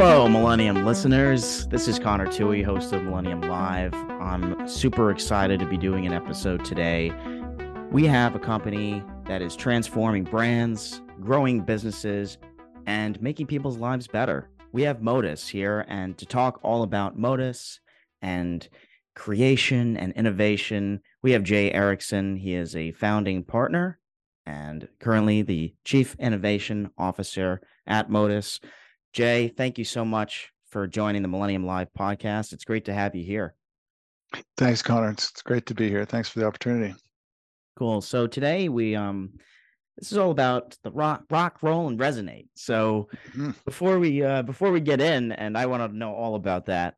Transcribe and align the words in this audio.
Hello, 0.00 0.28
Millennium 0.28 0.86
listeners. 0.86 1.66
This 1.66 1.88
is 1.88 1.98
Connor 1.98 2.30
Tui, 2.30 2.62
host 2.62 2.92
of 2.92 3.02
Millennium 3.02 3.40
Live. 3.40 3.92
I'm 4.20 4.68
super 4.68 5.10
excited 5.10 5.58
to 5.58 5.66
be 5.66 5.76
doing 5.76 6.06
an 6.06 6.12
episode 6.12 6.64
today. 6.64 7.12
We 7.90 8.06
have 8.06 8.36
a 8.36 8.38
company 8.38 9.02
that 9.24 9.42
is 9.42 9.56
transforming 9.56 10.22
brands, 10.22 11.02
growing 11.20 11.62
businesses, 11.62 12.38
and 12.86 13.20
making 13.20 13.48
people's 13.48 13.78
lives 13.78 14.06
better. 14.06 14.48
We 14.70 14.82
have 14.82 15.02
Modus 15.02 15.48
here, 15.48 15.84
and 15.88 16.16
to 16.18 16.26
talk 16.26 16.60
all 16.62 16.84
about 16.84 17.18
Modus 17.18 17.80
and 18.22 18.68
creation 19.16 19.96
and 19.96 20.12
innovation, 20.12 21.00
we 21.24 21.32
have 21.32 21.42
Jay 21.42 21.72
Erickson. 21.72 22.36
He 22.36 22.54
is 22.54 22.76
a 22.76 22.92
founding 22.92 23.42
partner 23.42 23.98
and 24.46 24.86
currently 25.00 25.42
the 25.42 25.74
Chief 25.82 26.14
Innovation 26.20 26.90
Officer 26.96 27.60
at 27.84 28.08
Modus. 28.08 28.60
Jay, 29.12 29.48
thank 29.48 29.78
you 29.78 29.84
so 29.84 30.04
much 30.04 30.52
for 30.70 30.86
joining 30.86 31.22
the 31.22 31.28
Millennium 31.28 31.64
Live 31.64 31.88
podcast. 31.98 32.52
It's 32.52 32.64
great 32.64 32.84
to 32.86 32.94
have 32.94 33.14
you 33.14 33.24
here. 33.24 33.54
Thanks, 34.56 34.82
Connor. 34.82 35.10
It's, 35.10 35.30
it's 35.30 35.42
great 35.42 35.66
to 35.66 35.74
be 35.74 35.88
here. 35.88 36.04
Thanks 36.04 36.28
for 36.28 36.40
the 36.40 36.46
opportunity. 36.46 36.94
Cool. 37.78 38.00
So 38.00 38.26
today 38.26 38.68
we 38.68 38.96
um 38.96 39.30
this 39.96 40.12
is 40.12 40.18
all 40.18 40.30
about 40.30 40.76
the 40.82 40.90
rock 40.90 41.24
rock 41.30 41.62
roll 41.62 41.88
and 41.88 41.98
resonate. 41.98 42.48
So 42.54 43.08
mm-hmm. 43.28 43.52
before 43.64 43.98
we 43.98 44.22
uh 44.22 44.42
before 44.42 44.70
we 44.70 44.80
get 44.80 45.00
in 45.00 45.32
and 45.32 45.56
I 45.56 45.66
want 45.66 45.90
to 45.90 45.96
know 45.96 46.12
all 46.12 46.34
about 46.34 46.66
that. 46.66 46.96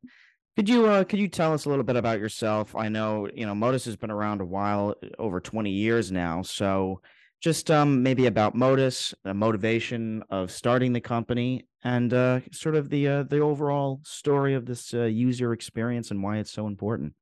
Could 0.57 0.69
you 0.69 0.87
uh 0.87 1.05
could 1.05 1.19
you 1.19 1.29
tell 1.29 1.53
us 1.53 1.65
a 1.65 1.69
little 1.69 1.85
bit 1.85 1.97
about 1.97 2.19
yourself? 2.19 2.75
I 2.75 2.89
know, 2.89 3.29
you 3.33 3.47
know, 3.47 3.55
Modus 3.55 3.85
has 3.85 3.97
been 3.97 4.11
around 4.11 4.41
a 4.41 4.47
while, 4.47 4.95
over 5.19 5.39
20 5.39 5.71
years 5.71 6.11
now. 6.11 6.43
So 6.43 7.03
just 7.41 7.71
um, 7.71 8.03
maybe 8.03 8.27
about 8.27 8.55
Modus, 8.55 9.15
the 9.25 9.35
motivation 9.35 10.23
of 10.31 10.51
starting 10.51 10.93
the 10.93 11.01
company, 11.01 11.67
and 11.83 12.13
uh, 12.13 12.41
sort 12.53 12.77
of 12.77 12.91
the 12.91 13.09
uh, 13.09 13.23
the 13.25 13.39
overall 13.39 14.01
story 14.05 14.55
of 14.55 14.67
this 14.67 14.93
uh, 14.93 15.05
user 15.05 15.53
experience 15.53 16.11
and 16.11 16.23
why 16.23 16.39
it's 16.39 16.53
so 16.53 16.67
important. 16.67 17.15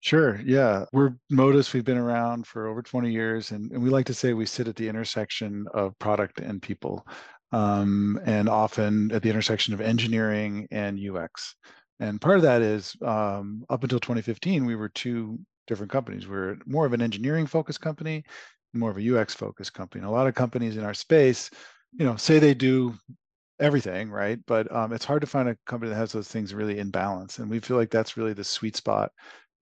Sure. 0.00 0.40
Yeah. 0.44 0.84
We're 0.92 1.14
Modus. 1.30 1.72
We've 1.72 1.84
been 1.84 1.98
around 1.98 2.46
for 2.46 2.68
over 2.68 2.80
20 2.80 3.10
years, 3.10 3.50
and, 3.50 3.72
and 3.72 3.82
we 3.82 3.90
like 3.90 4.06
to 4.06 4.14
say 4.14 4.34
we 4.34 4.46
sit 4.46 4.68
at 4.68 4.76
the 4.76 4.88
intersection 4.88 5.66
of 5.74 5.98
product 5.98 6.38
and 6.38 6.62
people, 6.62 7.04
um, 7.50 8.20
and 8.24 8.48
often 8.48 9.10
at 9.10 9.22
the 9.22 9.30
intersection 9.30 9.74
of 9.74 9.80
engineering 9.80 10.68
and 10.70 11.00
UX. 11.00 11.56
And 11.98 12.20
part 12.20 12.36
of 12.36 12.42
that 12.42 12.62
is 12.62 12.94
um, 13.02 13.64
up 13.70 13.82
until 13.82 13.98
2015, 13.98 14.64
we 14.64 14.76
were 14.76 14.90
two 14.90 15.40
different 15.66 15.90
companies. 15.90 16.26
We 16.26 16.36
we're 16.36 16.56
more 16.66 16.86
of 16.86 16.92
an 16.92 17.02
engineering 17.02 17.46
focused 17.46 17.80
company 17.80 18.24
more 18.78 18.90
of 18.90 18.98
a 18.98 19.16
UX 19.16 19.34
focused 19.34 19.74
company. 19.74 20.02
And 20.02 20.08
a 20.08 20.12
lot 20.12 20.26
of 20.26 20.34
companies 20.34 20.76
in 20.76 20.84
our 20.84 20.94
space, 20.94 21.50
you 21.92 22.04
know, 22.04 22.16
say 22.16 22.38
they 22.38 22.54
do 22.54 22.94
everything, 23.58 24.10
right? 24.10 24.38
But 24.46 24.70
um, 24.74 24.92
it's 24.92 25.04
hard 25.04 25.22
to 25.22 25.26
find 25.26 25.48
a 25.48 25.56
company 25.66 25.90
that 25.90 25.96
has 25.96 26.12
those 26.12 26.28
things 26.28 26.54
really 26.54 26.78
in 26.78 26.90
balance. 26.90 27.38
And 27.38 27.50
we 27.50 27.60
feel 27.60 27.76
like 27.76 27.90
that's 27.90 28.16
really 28.16 28.32
the 28.32 28.44
sweet 28.44 28.76
spot 28.76 29.10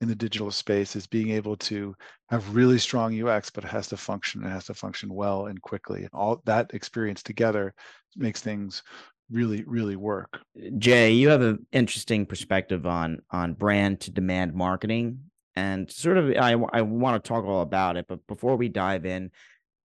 in 0.01 0.09
the 0.09 0.15
digital 0.15 0.51
space 0.51 0.97
is 0.97 1.07
being 1.07 1.31
able 1.31 1.57
to 1.57 1.95
have 2.29 2.55
really 2.55 2.79
strong 2.79 3.21
UX, 3.21 3.51
but 3.51 3.65
it 3.65 3.71
has 3.71 3.87
to 3.89 3.97
function. 3.97 4.45
It 4.45 4.51
has 4.51 4.67
to 4.67 4.75
function 4.75 5.13
well 5.13 5.47
and 5.47 5.61
quickly. 5.63 6.09
All 6.13 6.43
that 6.45 6.75
experience 6.75 7.23
together 7.23 7.75
makes 8.17 8.41
things 8.41 8.83
really, 9.31 9.65
really 9.67 9.97
work. 9.97 10.41
Jay, 10.79 11.13
you 11.13 11.29
have 11.29 11.43
an 11.43 11.67
interesting 11.73 12.27
perspective 12.27 12.87
on 12.87 13.23
on 13.31 13.55
brand 13.55 14.01
to 14.01 14.11
demand 14.11 14.55
marketing 14.55 15.21
and 15.57 15.91
sort 15.91 16.19
of 16.19 16.31
I, 16.37 16.53
I 16.73 16.83
want 16.83 17.23
to 17.23 17.29
talk 17.29 17.45
all 17.45 17.63
about 17.63 17.97
it 17.97 18.07
but 18.09 18.27
before 18.27 18.57
we 18.57 18.69
dive 18.69 19.07
in 19.07 19.31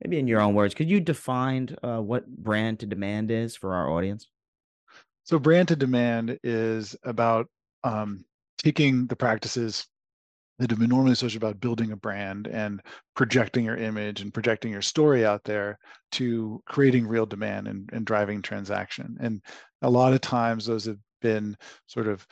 maybe 0.03 0.19
in 0.19 0.27
your 0.27 0.41
own 0.41 0.53
words 0.53 0.73
could 0.73 0.89
you 0.89 0.99
define 0.99 1.75
uh, 1.83 1.99
what 1.99 2.27
brand 2.27 2.79
to 2.79 2.85
demand 2.85 3.31
is 3.31 3.55
for 3.55 3.73
our 3.73 3.89
audience? 3.89 4.27
So 5.23 5.37
brand 5.37 5.67
to 5.67 5.75
demand 5.75 6.39
is 6.43 6.95
about 7.03 7.47
um, 7.83 8.25
taking 8.57 9.05
the 9.05 9.15
practices 9.15 9.85
that 10.57 10.69
have 10.71 10.79
been 10.79 10.89
normally 10.89 11.11
associated 11.11 11.43
about 11.43 11.61
building 11.61 11.91
a 11.91 11.95
brand 11.95 12.47
and 12.47 12.81
projecting 13.15 13.63
your 13.63 13.77
image 13.77 14.21
and 14.21 14.33
projecting 14.33 14.71
your 14.71 14.81
story 14.81 15.25
out 15.25 15.43
there 15.43 15.77
to 16.13 16.61
creating 16.65 17.07
real 17.07 17.25
demand 17.25 17.67
and, 17.67 17.89
and 17.93 18.05
driving 18.05 18.41
transaction. 18.41 19.17
And 19.21 19.41
a 19.81 19.89
lot 19.89 20.13
of 20.13 20.21
times 20.21 20.65
those 20.65 20.85
have 20.85 20.97
been 21.21 21.55
sort 21.87 22.07
of 22.07 22.25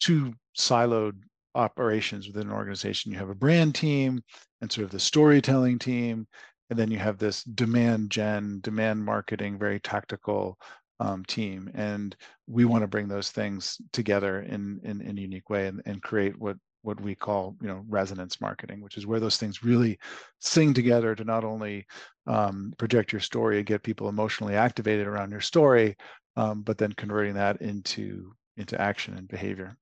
two 0.00 0.34
siloed 0.58 1.22
operations 1.54 2.26
within 2.26 2.48
an 2.48 2.52
organization. 2.52 3.12
You 3.12 3.18
have 3.18 3.30
a 3.30 3.34
brand 3.34 3.74
team 3.74 4.22
and 4.60 4.70
sort 4.70 4.84
of 4.84 4.90
the 4.90 5.00
storytelling 5.00 5.78
team, 5.78 6.26
and 6.68 6.78
then 6.78 6.90
you 6.90 6.98
have 6.98 7.18
this 7.18 7.42
demand 7.42 8.10
gen, 8.10 8.60
demand 8.62 9.04
marketing, 9.04 9.58
very 9.58 9.80
tactical 9.80 10.58
um, 11.00 11.24
team. 11.24 11.70
And 11.74 12.14
we 12.46 12.64
want 12.64 12.82
to 12.82 12.88
bring 12.88 13.08
those 13.08 13.30
things 13.30 13.80
together 13.92 14.42
in 14.42 14.80
in, 14.84 15.00
in 15.00 15.18
a 15.18 15.20
unique 15.20 15.50
way 15.50 15.66
and, 15.66 15.82
and 15.86 16.02
create 16.02 16.38
what 16.38 16.56
what 16.82 17.00
we 17.00 17.14
call 17.14 17.56
you 17.60 17.68
know 17.68 17.84
resonance 17.88 18.40
marketing 18.40 18.80
which 18.80 18.96
is 18.96 19.06
where 19.06 19.20
those 19.20 19.36
things 19.36 19.62
really 19.62 19.98
sing 20.40 20.72
together 20.72 21.14
to 21.14 21.24
not 21.24 21.44
only 21.44 21.86
um, 22.26 22.72
project 22.78 23.12
your 23.12 23.20
story 23.20 23.58
and 23.58 23.66
get 23.66 23.82
people 23.82 24.08
emotionally 24.08 24.54
activated 24.54 25.06
around 25.06 25.30
your 25.30 25.40
story 25.40 25.94
um, 26.36 26.62
but 26.62 26.78
then 26.78 26.92
converting 26.92 27.34
that 27.34 27.60
into 27.60 28.32
into 28.56 28.80
action 28.80 29.16
and 29.16 29.28
behavior 29.28 29.76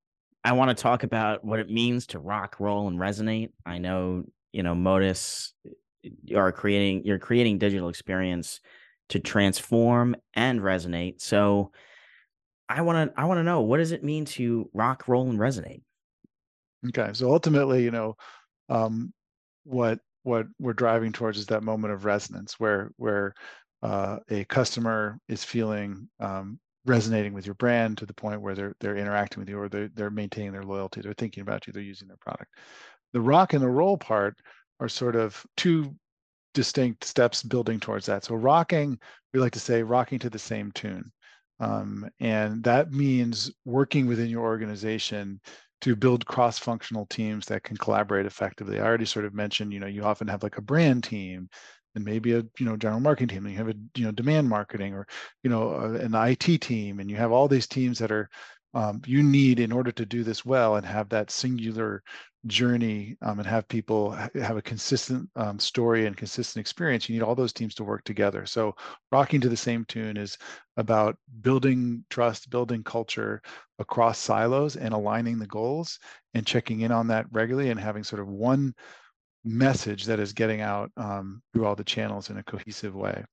I 0.49 0.53
want 0.53 0.75
to 0.75 0.83
talk 0.83 1.03
about 1.03 1.45
what 1.45 1.61
it 1.61 1.69
means 1.69 2.07
to 2.07 2.19
rock, 2.19 2.59
roll, 2.59 2.89
and 2.89 2.99
resonate. 2.99 3.51
I 3.67 3.77
know, 3.77 4.25
you 4.51 4.63
know, 4.63 4.75
Modus 4.75 5.53
are 6.35 6.53
creating 6.53 7.05
you're 7.05 7.19
creating 7.19 7.59
digital 7.59 7.91
experience 7.91 8.61
to 9.11 9.21
transform 9.21 10.17
and 10.33 10.61
resonate. 10.61 11.21
So 11.21 11.73
I 12.67 12.81
want 12.81 13.15
to 13.15 13.21
I 13.21 13.27
want 13.27 13.41
to 13.41 13.43
know 13.43 13.61
what 13.61 13.77
does 13.77 13.93
it 13.93 14.03
mean 14.03 14.25
to 14.25 14.71
rock, 14.73 15.07
roll, 15.07 15.29
and 15.29 15.39
resonate? 15.39 15.83
Okay. 16.89 17.11
So 17.13 17.31
ultimately, 17.31 17.85
you 17.85 17.91
know, 17.91 18.17
um, 18.71 19.13
what 19.65 19.99
what 20.23 20.47
we're 20.59 20.73
driving 20.73 21.13
towards 21.13 21.37
is 21.37 21.45
that 21.49 21.63
moment 21.63 21.93
of 21.93 22.07
resonance 22.07 22.59
where 22.59 22.91
where 22.97 23.35
uh, 23.83 24.21
a 24.31 24.47
customer 24.47 25.19
is 25.29 25.45
feeling 25.45 26.09
um, 26.21 26.59
resonating 26.89 27.33
with 27.33 27.47
your 27.47 27.55
brand 27.55 27.99
to 27.99 28.07
the 28.07 28.15
point 28.15 28.41
where 28.41 28.55
they're 28.55 28.75
they're 28.81 28.97
interacting 28.97 29.41
with 29.41 29.49
you 29.49 29.59
or 29.59 29.69
they're, 29.69 29.91
they're 29.95 30.11
maintaining 30.11 30.53
their 30.53 30.65
loyalty 30.65 31.01
they're 31.01 31.13
thinking 31.15 31.43
about 31.43 31.67
you 31.67 31.73
they're 31.73 31.83
using 31.83 32.09
their 32.09 32.17
product 32.19 32.51
the 33.13 33.21
rock 33.21 33.53
and 33.53 33.63
the 33.63 33.69
roll 33.69 33.97
part 33.97 34.37
are 34.81 34.89
sort 34.89 35.17
of 35.17 35.45
two 35.57 35.95
distinct 36.55 37.05
steps 37.05 37.43
building 37.43 37.79
towards 37.79 38.07
that 38.07 38.25
so 38.25 38.35
rocking 38.35 38.99
we 39.33 39.41
like 39.41 39.53
to 39.53 39.61
say 39.61 39.83
rocking 39.83 40.19
to 40.19 40.31
the 40.31 40.39
same 40.39 40.73
tune 40.73 41.11
um, 41.61 42.09
and 42.21 42.63
that 42.65 42.93
means 42.93 43.51
working 43.65 44.07
within 44.07 44.29
your 44.29 44.45
organization 44.45 45.41
to 45.81 45.95
build 45.95 46.27
cross-functional 46.27 47.07
teams 47.07 47.47
that 47.47 47.63
can 47.63 47.77
collaborate 47.77 48.27
effectively. 48.27 48.81
I 48.81 48.85
already 48.85 49.05
sort 49.05 49.25
of 49.25 49.35
mentioned, 49.35 49.73
you 49.73 49.81
know, 49.81 49.87
you 49.87 50.03
often 50.03 50.27
have 50.29 50.43
like 50.43 50.59
a 50.59 50.63
brand 50.63 51.05
team 51.05 51.49
and 51.95 52.05
maybe 52.05 52.33
a 52.33 52.45
you 52.59 52.67
know 52.67 52.77
general 52.77 53.01
marketing 53.01 53.29
team 53.29 53.47
and 53.47 53.53
you 53.53 53.59
have 53.59 53.69
a 53.69 53.75
you 53.97 54.05
know 54.05 54.13
demand 54.13 54.49
marketing 54.49 54.95
or 54.95 55.07
you 55.43 55.51
know 55.51 55.73
uh, 55.73 55.99
an 56.01 56.15
IT 56.15 56.61
team 56.61 57.01
and 57.01 57.11
you 57.11 57.17
have 57.17 57.33
all 57.33 57.49
these 57.49 57.67
teams 57.67 57.99
that 57.99 58.13
are 58.13 58.29
um, 58.75 59.01
you 59.07 59.23
need 59.23 59.61
in 59.61 59.73
order 59.73 59.91
to 59.93 60.05
do 60.05 60.23
this 60.23 60.45
well 60.45 60.77
and 60.77 60.85
have 60.85 61.09
that 61.09 61.31
singular 61.31 62.03
journey 62.47 63.17
um, 63.23 63.39
and 63.39 63.49
have 63.49 63.67
people 63.69 64.13
have 64.13 64.57
a 64.57 64.63
consistent 64.63 65.29
um, 65.37 65.59
story 65.59 66.07
and 66.07 66.17
consistent 66.17 66.61
experience 66.61 67.09
you 67.09 67.15
need 67.15 67.23
all 67.23 67.35
those 67.35 67.53
teams 67.53 67.75
to 67.75 67.85
work 67.85 68.05
together. 68.05 68.47
So 68.47 68.75
rocking 69.11 69.41
to 69.41 69.49
the 69.49 69.57
same 69.57 69.85
tune 69.87 70.17
is 70.17 70.37
about 70.77 71.17
building 71.41 72.05
trust 72.11 72.51
building 72.51 72.85
culture 72.85 73.43
across 73.79 74.19
silos 74.19 74.77
and 74.77 74.95
aligning 74.95 75.39
the 75.39 75.47
goals 75.47 75.99
and 76.35 76.47
checking 76.47 76.81
in 76.81 76.93
on 76.93 77.09
that 77.09 77.27
regularly 77.33 77.71
and 77.71 77.81
having 77.81 78.05
sort 78.05 78.21
of 78.21 78.29
one 78.29 78.75
message 79.45 80.05
that 80.07 80.21
is 80.21 80.33
getting 80.33 80.61
out 80.61 80.91
um, 80.97 81.43
through 81.53 81.67
all 81.67 81.77
the 81.77 81.85
channels 81.85 82.31
in 82.31 82.39
a 82.39 82.43
cohesive 82.43 82.95
way. 82.95 83.25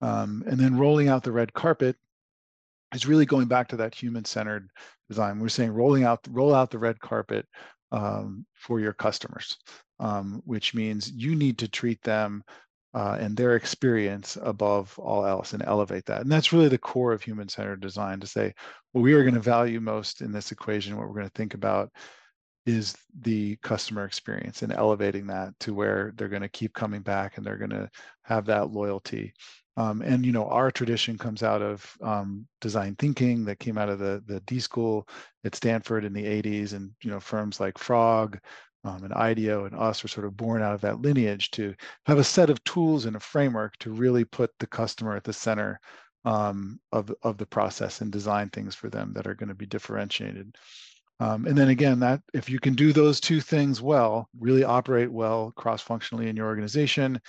Um, 0.00 0.42
and 0.46 0.58
then 0.58 0.78
rolling 0.78 1.08
out 1.08 1.22
the 1.22 1.32
red 1.32 1.52
carpet 1.52 1.96
is 2.94 3.06
really 3.06 3.26
going 3.26 3.46
back 3.46 3.68
to 3.68 3.76
that 3.76 3.94
human-centered 3.94 4.70
design. 5.08 5.38
We're 5.38 5.48
saying 5.48 5.72
rolling 5.72 6.04
out, 6.04 6.20
roll 6.30 6.54
out 6.54 6.70
the 6.70 6.78
red 6.78 6.98
carpet 6.98 7.46
um, 7.92 8.46
for 8.54 8.80
your 8.80 8.92
customers, 8.92 9.56
um, 9.98 10.40
which 10.44 10.74
means 10.74 11.10
you 11.10 11.34
need 11.34 11.58
to 11.58 11.68
treat 11.68 12.00
them 12.02 12.42
uh, 12.94 13.18
and 13.20 13.36
their 13.36 13.56
experience 13.56 14.38
above 14.42 14.98
all 14.98 15.24
else 15.24 15.52
and 15.52 15.62
elevate 15.64 16.06
that. 16.06 16.22
And 16.22 16.32
that's 16.32 16.52
really 16.52 16.68
the 16.68 16.78
core 16.78 17.12
of 17.12 17.22
human-centered 17.22 17.80
design 17.80 18.20
to 18.20 18.26
say, 18.26 18.54
what 18.92 19.02
we 19.02 19.12
are 19.12 19.22
going 19.22 19.34
to 19.34 19.40
value 19.40 19.80
most 19.80 20.22
in 20.22 20.32
this 20.32 20.50
equation, 20.50 20.96
what 20.96 21.06
we're 21.06 21.14
going 21.14 21.28
to 21.28 21.32
think 21.36 21.54
about 21.54 21.90
is 22.66 22.94
the 23.22 23.56
customer 23.62 24.04
experience 24.04 24.62
and 24.62 24.72
elevating 24.72 25.26
that 25.26 25.58
to 25.60 25.74
where 25.74 26.12
they're 26.16 26.28
going 26.28 26.42
to 26.42 26.48
keep 26.48 26.74
coming 26.74 27.00
back 27.00 27.36
and 27.36 27.46
they're 27.46 27.56
going 27.56 27.70
to 27.70 27.90
have 28.22 28.46
that 28.46 28.70
loyalty. 28.70 29.32
Um, 29.76 30.02
and 30.02 30.26
you 30.26 30.32
know, 30.32 30.46
our 30.46 30.70
tradition 30.70 31.16
comes 31.16 31.42
out 31.42 31.62
of 31.62 31.96
um, 32.02 32.46
design 32.60 32.96
thinking 32.98 33.44
that 33.46 33.60
came 33.60 33.78
out 33.78 33.88
of 33.88 33.98
the 33.98 34.22
the 34.26 34.40
D 34.40 34.60
school 34.60 35.08
at 35.44 35.54
Stanford 35.54 36.04
in 36.04 36.12
the 36.12 36.24
80s, 36.24 36.74
and 36.74 36.90
you 37.02 37.10
know, 37.10 37.20
firms 37.20 37.60
like 37.60 37.78
Frog 37.78 38.38
um, 38.84 39.04
and 39.04 39.12
IDEO 39.14 39.66
and 39.66 39.74
us 39.74 40.04
are 40.04 40.08
sort 40.08 40.26
of 40.26 40.36
born 40.36 40.62
out 40.62 40.74
of 40.74 40.80
that 40.82 41.00
lineage 41.00 41.50
to 41.52 41.74
have 42.06 42.18
a 42.18 42.24
set 42.24 42.50
of 42.50 42.62
tools 42.64 43.06
and 43.06 43.16
a 43.16 43.20
framework 43.20 43.76
to 43.78 43.90
really 43.92 44.24
put 44.24 44.50
the 44.58 44.66
customer 44.66 45.16
at 45.16 45.24
the 45.24 45.32
center 45.32 45.80
um, 46.24 46.78
of 46.92 47.10
of 47.22 47.38
the 47.38 47.46
process 47.46 48.00
and 48.00 48.12
design 48.12 48.50
things 48.50 48.74
for 48.74 48.90
them 48.90 49.12
that 49.14 49.26
are 49.26 49.34
going 49.34 49.48
to 49.48 49.54
be 49.54 49.66
differentiated. 49.66 50.54
Um, 51.20 51.46
and 51.46 51.56
then 51.56 51.68
again, 51.68 52.00
that 52.00 52.22
if 52.32 52.48
you 52.48 52.58
can 52.58 52.74
do 52.74 52.92
those 52.92 53.20
two 53.20 53.40
things 53.40 53.82
well, 53.82 54.28
really 54.38 54.64
operate 54.64 55.12
well 55.12 55.52
cross-functionally 55.54 56.28
in 56.28 56.36
your 56.36 56.46
organization, 56.46 57.20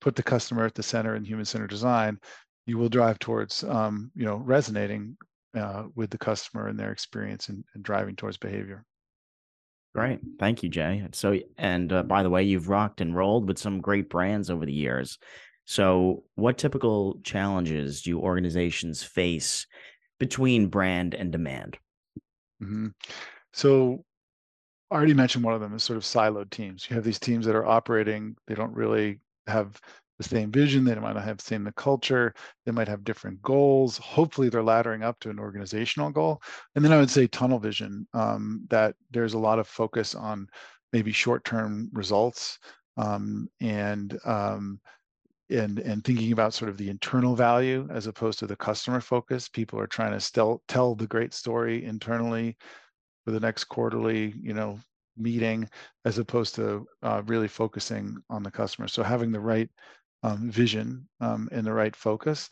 put 0.00 0.16
the 0.16 0.22
customer 0.22 0.64
at 0.64 0.74
the 0.74 0.82
center 0.82 1.14
in 1.14 1.24
human-centered 1.24 1.70
design, 1.70 2.18
you 2.66 2.78
will 2.78 2.88
drive 2.88 3.18
towards 3.18 3.62
um, 3.64 4.10
you 4.14 4.24
know 4.24 4.36
resonating 4.36 5.16
uh, 5.54 5.84
with 5.94 6.10
the 6.10 6.18
customer 6.18 6.68
and 6.68 6.78
their 6.78 6.90
experience 6.90 7.50
and, 7.50 7.62
and 7.74 7.84
driving 7.84 8.16
towards 8.16 8.38
behavior. 8.38 8.84
Great. 9.94 10.18
Thank 10.40 10.62
you, 10.62 10.68
Jay. 10.68 11.06
So, 11.12 11.38
and 11.56 11.92
uh, 11.92 12.02
by 12.02 12.24
the 12.24 12.30
way, 12.30 12.42
you've 12.42 12.68
rocked 12.68 13.00
and 13.00 13.14
rolled 13.14 13.46
with 13.46 13.58
some 13.58 13.80
great 13.80 14.10
brands 14.10 14.50
over 14.50 14.66
the 14.66 14.72
years. 14.72 15.18
So, 15.66 16.24
what 16.34 16.58
typical 16.58 17.20
challenges 17.22 18.02
do 18.02 18.18
organizations 18.18 19.04
face 19.04 19.66
between 20.18 20.66
brand 20.66 21.14
and 21.14 21.30
demand? 21.30 21.78
Mm-hmm. 22.62 22.88
So, 23.54 24.04
I 24.90 24.96
already 24.96 25.14
mentioned 25.14 25.44
one 25.44 25.54
of 25.54 25.60
them 25.60 25.74
is 25.74 25.82
sort 25.82 25.96
of 25.96 26.02
siloed 26.02 26.50
teams. 26.50 26.88
You 26.90 26.94
have 26.96 27.04
these 27.04 27.18
teams 27.20 27.46
that 27.46 27.54
are 27.56 27.64
operating, 27.64 28.36
they 28.46 28.54
don't 28.54 28.74
really 28.74 29.20
have 29.46 29.80
the 30.18 30.24
same 30.24 30.50
vision, 30.52 30.84
they 30.84 30.94
might 30.96 31.14
not 31.14 31.24
have 31.24 31.38
the 31.38 31.44
same 31.44 31.64
the 31.64 31.72
culture, 31.72 32.34
they 32.66 32.72
might 32.72 32.88
have 32.88 33.04
different 33.04 33.40
goals. 33.42 33.96
Hopefully, 33.98 34.48
they're 34.48 34.62
laddering 34.62 35.04
up 35.04 35.20
to 35.20 35.30
an 35.30 35.38
organizational 35.38 36.10
goal. 36.10 36.42
And 36.74 36.84
then 36.84 36.92
I 36.92 36.98
would 36.98 37.10
say 37.10 37.28
tunnel 37.28 37.60
vision, 37.60 38.06
um, 38.12 38.66
that 38.70 38.96
there's 39.10 39.34
a 39.34 39.38
lot 39.38 39.58
of 39.60 39.68
focus 39.68 40.14
on 40.14 40.48
maybe 40.92 41.12
short-term 41.12 41.90
results 41.92 42.58
um, 42.96 43.48
and 43.60 44.18
um, 44.24 44.80
and 45.50 45.78
and 45.78 46.04
thinking 46.04 46.32
about 46.32 46.54
sort 46.54 46.70
of 46.70 46.76
the 46.76 46.90
internal 46.90 47.36
value 47.36 47.86
as 47.90 48.08
opposed 48.08 48.40
to 48.40 48.46
the 48.48 48.56
customer 48.56 49.00
focus. 49.00 49.48
People 49.48 49.78
are 49.78 49.86
trying 49.86 50.12
to 50.12 50.20
still 50.20 50.62
tell 50.66 50.94
the 50.96 51.06
great 51.06 51.32
story 51.34 51.84
internally 51.84 52.56
for 53.24 53.30
the 53.30 53.40
next 53.40 53.64
quarterly, 53.64 54.34
you 54.40 54.54
know, 54.54 54.78
meeting, 55.16 55.68
as 56.04 56.18
opposed 56.18 56.54
to 56.56 56.86
uh, 57.02 57.22
really 57.26 57.48
focusing 57.48 58.16
on 58.30 58.42
the 58.42 58.50
customer. 58.50 58.88
So 58.88 59.02
having 59.02 59.32
the 59.32 59.40
right 59.40 59.68
um, 60.22 60.50
vision 60.50 61.06
um, 61.20 61.48
and 61.52 61.66
the 61.66 61.72
right 61.72 61.94
focus. 61.94 62.50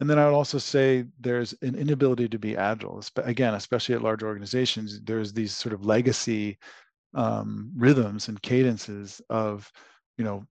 And 0.00 0.08
then 0.08 0.18
I 0.18 0.24
would 0.24 0.34
also 0.34 0.58
say 0.58 1.04
there's 1.20 1.54
an 1.60 1.74
inability 1.74 2.28
to 2.30 2.38
be 2.38 2.56
agile. 2.56 3.02
Again, 3.16 3.54
especially 3.54 3.94
at 3.94 4.02
large 4.02 4.22
organizations, 4.22 5.00
there's 5.02 5.32
these 5.32 5.54
sort 5.54 5.74
of 5.74 5.84
legacy 5.84 6.58
um, 7.14 7.70
rhythms 7.76 8.28
and 8.28 8.40
cadences 8.40 9.20
of, 9.28 9.70
you 10.16 10.24
know, 10.24 10.46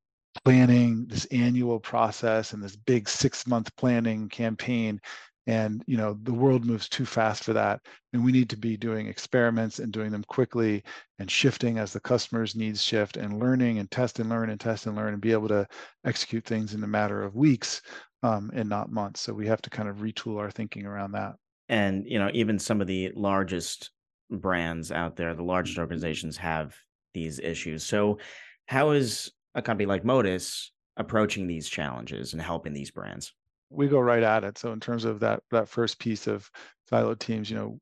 planning 0.46 1.08
this 1.08 1.26
annual 1.26 1.80
process 1.80 2.54
and 2.54 2.64
this 2.64 2.76
big 2.76 3.10
six 3.10 3.48
month 3.48 3.76
planning 3.76 4.30
campaign 4.30 5.02
and 5.50 5.84
you 5.88 5.98
know 5.98 6.16
the 6.24 6.34
world 6.34 6.64
moves 6.64 6.88
too 6.88 7.06
fast 7.06 7.44
for 7.44 7.54
that 7.54 7.82
and 8.14 8.24
we 8.24 8.32
need 8.32 8.52
to 8.52 8.58
be 8.58 8.78
doing 8.78 9.08
experiments 9.08 9.80
and 9.80 9.92
doing 9.92 10.12
them 10.12 10.24
quickly 10.28 10.84
and 11.18 11.30
shifting 11.32 11.80
as 11.80 11.92
the 11.92 12.00
customers 12.00 12.56
needs 12.56 12.84
shift 12.84 13.18
and 13.18 13.40
learning 13.40 13.80
and 13.80 13.90
test 13.90 14.20
and 14.20 14.30
learn 14.30 14.52
and 14.52 14.60
test 14.60 14.86
and 14.86 14.96
learn 14.96 15.14
and 15.14 15.22
be 15.22 15.32
able 15.32 15.48
to 15.48 15.66
execute 16.06 16.46
things 16.46 16.76
in 16.76 16.84
a 16.84 16.88
matter 16.88 17.24
of 17.24 17.36
weeks 17.36 17.82
um, 18.22 18.52
and 18.54 18.70
not 18.70 18.92
months. 18.92 19.22
So 19.22 19.34
we 19.34 19.48
have 19.48 19.62
to 19.64 19.72
kind 19.72 19.90
of 19.90 19.98
retool 19.98 20.38
our 20.38 20.52
thinking 20.52 20.86
around 20.86 21.14
that. 21.14 21.34
And 21.68 22.06
you 22.06 22.20
know 22.20 22.30
even 22.32 22.60
some 22.60 22.80
of 22.80 22.86
the 22.86 23.12
largest 23.16 23.90
brands 24.30 24.92
out 24.92 25.16
there 25.16 25.34
the 25.34 25.42
largest 25.42 25.80
organizations 25.80 26.38
have 26.38 26.76
these 27.16 27.40
issues. 27.40 27.84
So 27.84 28.20
how 28.68 28.92
is 28.92 29.32
a 29.56 29.64
company 29.64 29.88
like 29.88 30.06
modus 30.06 30.72
approaching 30.96 31.48
these 31.48 31.68
challenges 31.68 32.34
and 32.34 32.42
helping 32.42 32.74
these 32.74 32.92
brands 32.92 33.34
we 33.70 33.88
go 33.88 34.00
right 34.00 34.24
at 34.24 34.44
it. 34.44 34.58
So 34.58 34.74
in 34.74 34.80
terms 34.80 35.06
of 35.06 35.20
that 35.22 35.44
that 35.52 35.70
first 35.70 36.00
piece 36.00 36.28
of 36.28 36.50
siloed 36.92 37.20
teams, 37.20 37.50
you 37.50 37.56
know, 37.58 37.80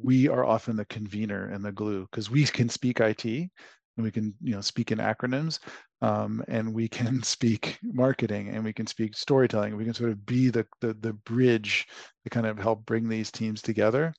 we 0.00 0.28
are 0.28 0.44
often 0.44 0.76
the 0.76 0.84
convener 0.86 1.46
and 1.46 1.64
the 1.64 1.72
glue 1.72 2.06
because 2.10 2.30
we 2.30 2.44
can 2.44 2.68
speak 2.68 3.00
IT 3.00 3.24
and 3.24 4.04
we 4.04 4.10
can 4.10 4.34
you 4.40 4.54
know 4.54 4.60
speak 4.60 4.92
in 4.92 4.98
acronyms 4.98 5.58
um, 6.02 6.42
and 6.48 6.72
we 6.72 6.88
can 6.88 7.22
speak 7.22 7.78
marketing 7.82 8.50
and 8.50 8.64
we 8.64 8.72
can 8.72 8.86
speak 8.86 9.16
storytelling. 9.16 9.76
We 9.76 9.84
can 9.84 9.94
sort 9.94 10.10
of 10.10 10.24
be 10.26 10.50
the 10.50 10.66
the, 10.80 10.94
the 10.94 11.12
bridge 11.12 11.86
to 12.24 12.30
kind 12.30 12.46
of 12.46 12.58
help 12.58 12.84
bring 12.86 13.08
these 13.08 13.30
teams 13.30 13.62
together 13.62 14.14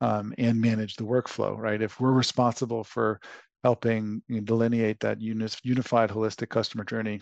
um, 0.00 0.34
and 0.38 0.60
manage 0.60 0.96
the 0.96 1.04
workflow. 1.04 1.56
Right? 1.56 1.80
If 1.80 2.00
we're 2.00 2.12
responsible 2.12 2.84
for 2.84 3.20
helping 3.62 4.22
you 4.28 4.36
know, 4.36 4.42
delineate 4.42 5.00
that 5.00 5.20
unified 5.20 6.10
holistic 6.10 6.50
customer 6.50 6.84
journey 6.84 7.20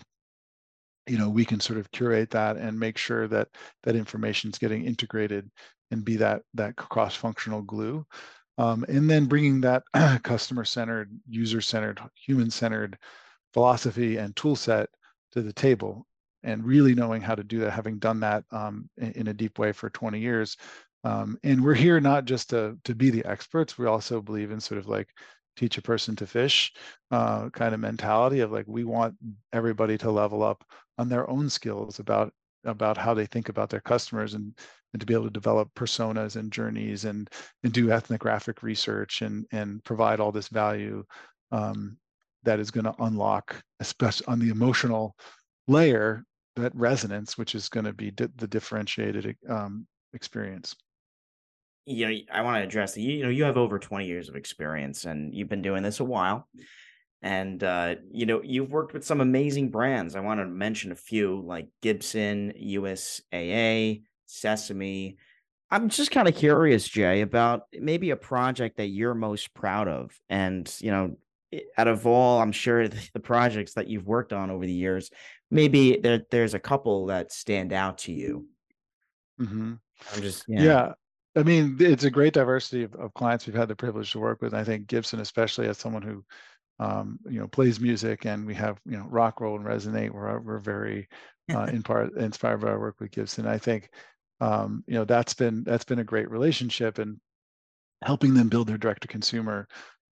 you 1.07 1.17
know 1.17 1.29
we 1.29 1.45
can 1.45 1.59
sort 1.59 1.79
of 1.79 1.91
curate 1.91 2.29
that 2.31 2.57
and 2.57 2.79
make 2.79 2.97
sure 2.97 3.27
that 3.27 3.49
that 3.83 3.95
information 3.95 4.49
is 4.49 4.57
getting 4.57 4.85
integrated 4.85 5.49
and 5.91 6.05
be 6.05 6.15
that 6.17 6.41
that 6.53 6.75
cross-functional 6.75 7.61
glue. 7.61 8.05
Um, 8.57 8.85
and 8.87 9.09
then 9.09 9.25
bringing 9.25 9.61
that 9.61 9.83
customer-centered 10.23 11.09
user-centered 11.27 11.99
human-centered 12.15 12.97
philosophy 13.53 14.17
and 14.17 14.35
tool 14.35 14.55
set 14.55 14.89
to 15.31 15.41
the 15.41 15.53
table 15.53 16.05
and 16.43 16.63
really 16.65 16.93
knowing 16.93 17.21
how 17.21 17.35
to 17.35 17.43
do 17.43 17.59
that 17.59 17.71
having 17.71 17.97
done 17.97 18.19
that 18.19 18.43
um, 18.51 18.89
in, 18.97 19.11
in, 19.13 19.27
a 19.27 19.33
deep 19.33 19.57
way 19.57 19.71
for 19.71 19.89
20 19.89 20.19
years. 20.19 20.57
Um, 21.03 21.37
and 21.43 21.63
we're 21.63 21.73
here 21.73 21.99
not 21.99 22.25
just 22.25 22.49
to 22.51 22.77
to 22.83 22.95
be 22.95 23.09
the 23.09 23.25
experts 23.25 23.77
we 23.77 23.87
also 23.87 24.21
believe 24.21 24.51
in 24.51 24.59
sort 24.59 24.79
of 24.79 24.87
like 24.87 25.09
teach 25.55 25.77
a 25.77 25.81
person 25.81 26.15
to 26.15 26.27
fish 26.27 26.73
uh, 27.11 27.49
kind 27.49 27.73
of 27.73 27.79
mentality 27.79 28.39
of 28.39 28.51
like 28.51 28.65
we 28.67 28.83
want 28.83 29.15
everybody 29.51 29.97
to 29.97 30.11
level 30.11 30.43
up 30.43 30.63
on 30.97 31.09
their 31.09 31.29
own 31.29 31.49
skills 31.49 31.99
about 31.99 32.33
about 32.65 32.97
how 32.97 33.13
they 33.13 33.25
think 33.25 33.49
about 33.49 33.69
their 33.69 33.81
customers 33.81 34.33
and 34.33 34.57
and 34.93 34.99
to 34.99 35.05
be 35.05 35.13
able 35.13 35.25
to 35.25 35.29
develop 35.31 35.73
personas 35.75 36.35
and 36.35 36.51
journeys 36.51 37.05
and 37.05 37.29
and 37.63 37.73
do 37.73 37.91
ethnographic 37.91 38.63
research 38.63 39.21
and 39.21 39.45
and 39.51 39.83
provide 39.83 40.19
all 40.19 40.31
this 40.31 40.47
value 40.47 41.03
um, 41.51 41.97
that 42.43 42.59
is 42.59 42.71
going 42.71 42.85
to 42.85 43.03
unlock 43.03 43.61
especially 43.79 44.25
on 44.27 44.39
the 44.39 44.49
emotional 44.49 45.15
layer 45.67 46.23
that 46.55 46.75
resonance 46.75 47.37
which 47.37 47.55
is 47.55 47.69
going 47.69 47.85
to 47.85 47.93
be 47.93 48.11
di- 48.11 48.27
the 48.35 48.47
differentiated 48.47 49.35
um, 49.49 49.85
experience 50.13 50.75
you 51.85 52.07
know, 52.07 52.17
I 52.31 52.41
want 52.41 52.57
to 52.57 52.63
address 52.63 52.93
that. 52.93 53.01
You, 53.01 53.13
you 53.13 53.23
know, 53.23 53.29
you 53.29 53.43
have 53.43 53.57
over 53.57 53.79
20 53.79 54.05
years 54.05 54.29
of 54.29 54.35
experience 54.35 55.05
and 55.05 55.33
you've 55.33 55.49
been 55.49 55.61
doing 55.61 55.83
this 55.83 55.99
a 55.99 56.05
while. 56.05 56.47
And 57.21 57.63
uh, 57.63 57.95
you 58.11 58.25
know, 58.25 58.41
you've 58.43 58.71
worked 58.71 58.93
with 58.93 59.05
some 59.05 59.21
amazing 59.21 59.69
brands. 59.69 60.15
I 60.15 60.19
want 60.19 60.41
to 60.41 60.45
mention 60.45 60.91
a 60.91 60.95
few 60.95 61.41
like 61.41 61.69
Gibson, 61.81 62.53
USAA, 62.61 64.03
Sesame. 64.25 65.17
I'm 65.71 65.89
just 65.89 66.11
kind 66.11 66.27
of 66.27 66.35
curious, 66.35 66.87
Jay, 66.87 67.21
about 67.21 67.63
maybe 67.79 68.11
a 68.11 68.17
project 68.17 68.77
that 68.77 68.87
you're 68.87 69.15
most 69.15 69.53
proud 69.53 69.87
of. 69.87 70.11
And, 70.29 70.71
you 70.79 70.91
know, 70.91 71.15
out 71.77 71.87
of 71.87 72.05
all, 72.05 72.41
I'm 72.41 72.51
sure 72.51 72.87
the 73.13 73.19
projects 73.19 73.73
that 73.73 73.87
you've 73.87 74.05
worked 74.05 74.33
on 74.33 74.51
over 74.51 74.65
the 74.65 74.73
years, 74.73 75.09
maybe 75.49 75.97
there, 75.97 76.23
there's 76.29 76.53
a 76.53 76.59
couple 76.59 77.07
that 77.07 77.31
stand 77.31 77.71
out 77.71 77.99
to 77.99 78.11
you. 78.11 78.47
Mm-hmm. 79.39 79.73
I'm 80.13 80.21
just, 80.21 80.43
yeah. 80.47 80.61
yeah. 80.61 80.91
I 81.35 81.43
mean, 81.43 81.77
it's 81.79 82.03
a 82.03 82.11
great 82.11 82.33
diversity 82.33 82.83
of, 82.83 82.93
of 82.95 83.13
clients 83.13 83.47
we've 83.47 83.55
had 83.55 83.67
the 83.67 83.75
privilege 83.75 84.11
to 84.11 84.19
work 84.19 84.41
with. 84.41 84.53
I 84.53 84.63
think 84.63 84.87
Gibson, 84.87 85.19
especially 85.19 85.67
as 85.67 85.77
someone 85.77 86.03
who, 86.03 86.23
um, 86.79 87.19
you 87.27 87.39
know, 87.39 87.47
plays 87.47 87.79
music, 87.79 88.25
and 88.25 88.45
we 88.45 88.53
have 88.55 88.79
you 88.85 88.97
know 88.97 89.07
rock 89.09 89.41
roll 89.41 89.55
and 89.55 89.65
resonate. 89.65 90.11
We're 90.11 90.39
we're 90.39 90.59
very 90.59 91.07
uh, 91.53 91.63
in 91.71 91.83
part 91.83 92.15
inspired 92.17 92.61
by 92.61 92.69
our 92.69 92.79
work 92.79 92.99
with 92.99 93.11
Gibson. 93.11 93.47
I 93.47 93.57
think, 93.57 93.89
um, 94.41 94.83
you 94.87 94.95
know, 94.95 95.05
that's 95.05 95.33
been 95.33 95.63
that's 95.63 95.85
been 95.85 95.99
a 95.99 96.03
great 96.03 96.29
relationship 96.29 96.99
and 96.99 97.19
helping 98.03 98.33
them 98.33 98.49
build 98.49 98.67
their 98.67 98.77
direct 98.77 99.01
to 99.03 99.07
consumer 99.07 99.67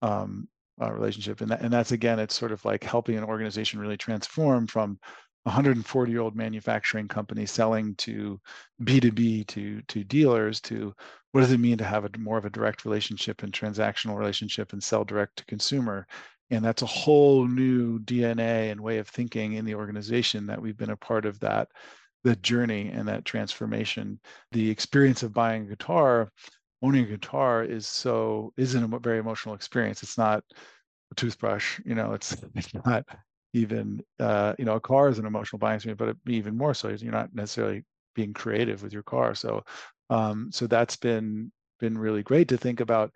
um, 0.01 0.47
uh, 0.81 0.91
relationship. 0.91 1.41
And 1.41 1.51
that, 1.51 1.61
and 1.61 1.71
that's 1.73 1.91
again, 1.91 2.19
it's 2.19 2.35
sort 2.35 2.51
of 2.51 2.63
like 2.65 2.83
helping 2.83 3.17
an 3.17 3.23
organization 3.23 3.79
really 3.79 3.97
transform 3.97 4.67
from 4.67 4.99
140 5.47 6.11
year 6.11 6.21
old 6.21 6.35
manufacturing 6.35 7.07
company 7.07 7.45
selling 7.45 7.95
to 7.95 8.39
B2B 8.83 9.47
to 9.47 9.81
to 9.83 10.03
dealers 10.03 10.59
to 10.61 10.93
what 11.31 11.41
does 11.41 11.53
it 11.53 11.59
mean 11.59 11.77
to 11.77 11.85
have 11.85 12.03
a 12.03 12.17
more 12.17 12.37
of 12.37 12.45
a 12.45 12.49
direct 12.49 12.83
relationship 12.83 13.43
and 13.43 13.53
transactional 13.53 14.17
relationship 14.17 14.73
and 14.73 14.83
sell 14.83 15.05
direct 15.05 15.37
to 15.37 15.45
consumer? 15.45 16.05
And 16.49 16.63
that's 16.63 16.81
a 16.81 16.87
whole 16.87 17.47
new 17.47 17.99
DNA 17.99 18.71
and 18.71 18.81
way 18.81 18.97
of 18.97 19.07
thinking 19.07 19.53
in 19.53 19.63
the 19.63 19.75
organization 19.75 20.45
that 20.47 20.61
we've 20.61 20.77
been 20.77 20.89
a 20.91 20.97
part 20.97 21.25
of 21.25 21.39
that 21.39 21.69
the 22.23 22.35
journey 22.37 22.89
and 22.89 23.07
that 23.07 23.23
transformation. 23.23 24.19
The 24.51 24.69
experience 24.69 25.23
of 25.23 25.33
buying 25.33 25.63
a 25.63 25.69
guitar 25.69 26.29
owning 26.81 27.05
a 27.05 27.07
guitar 27.07 27.63
is 27.63 27.87
so 27.87 28.51
isn't 28.57 28.93
a 28.93 28.99
very 28.99 29.19
emotional 29.19 29.55
experience. 29.55 30.03
It's 30.03 30.17
not 30.17 30.43
a 31.11 31.15
toothbrush 31.15 31.79
you 31.85 31.95
know 31.95 32.11
it's 32.11 32.35
it's 32.55 32.73
not 32.85 33.05
even 33.53 34.01
uh, 34.19 34.53
you 34.59 34.65
know 34.65 34.75
a 34.75 34.79
car 34.79 35.09
is 35.09 35.19
an 35.19 35.25
emotional 35.25 35.59
buying 35.59 35.75
experience, 35.75 35.99
but 35.99 36.31
even 36.31 36.57
more 36.57 36.73
so 36.73 36.89
you're 36.89 37.11
not 37.11 37.33
necessarily 37.33 37.83
being 38.15 38.33
creative 38.33 38.83
with 38.83 38.93
your 38.93 39.03
car. 39.03 39.35
So 39.35 39.63
um, 40.09 40.49
so 40.51 40.67
that's 40.67 40.95
been 40.95 41.51
been 41.79 41.97
really 41.97 42.23
great 42.23 42.47
to 42.49 42.57
think 42.57 42.79
about. 42.79 43.11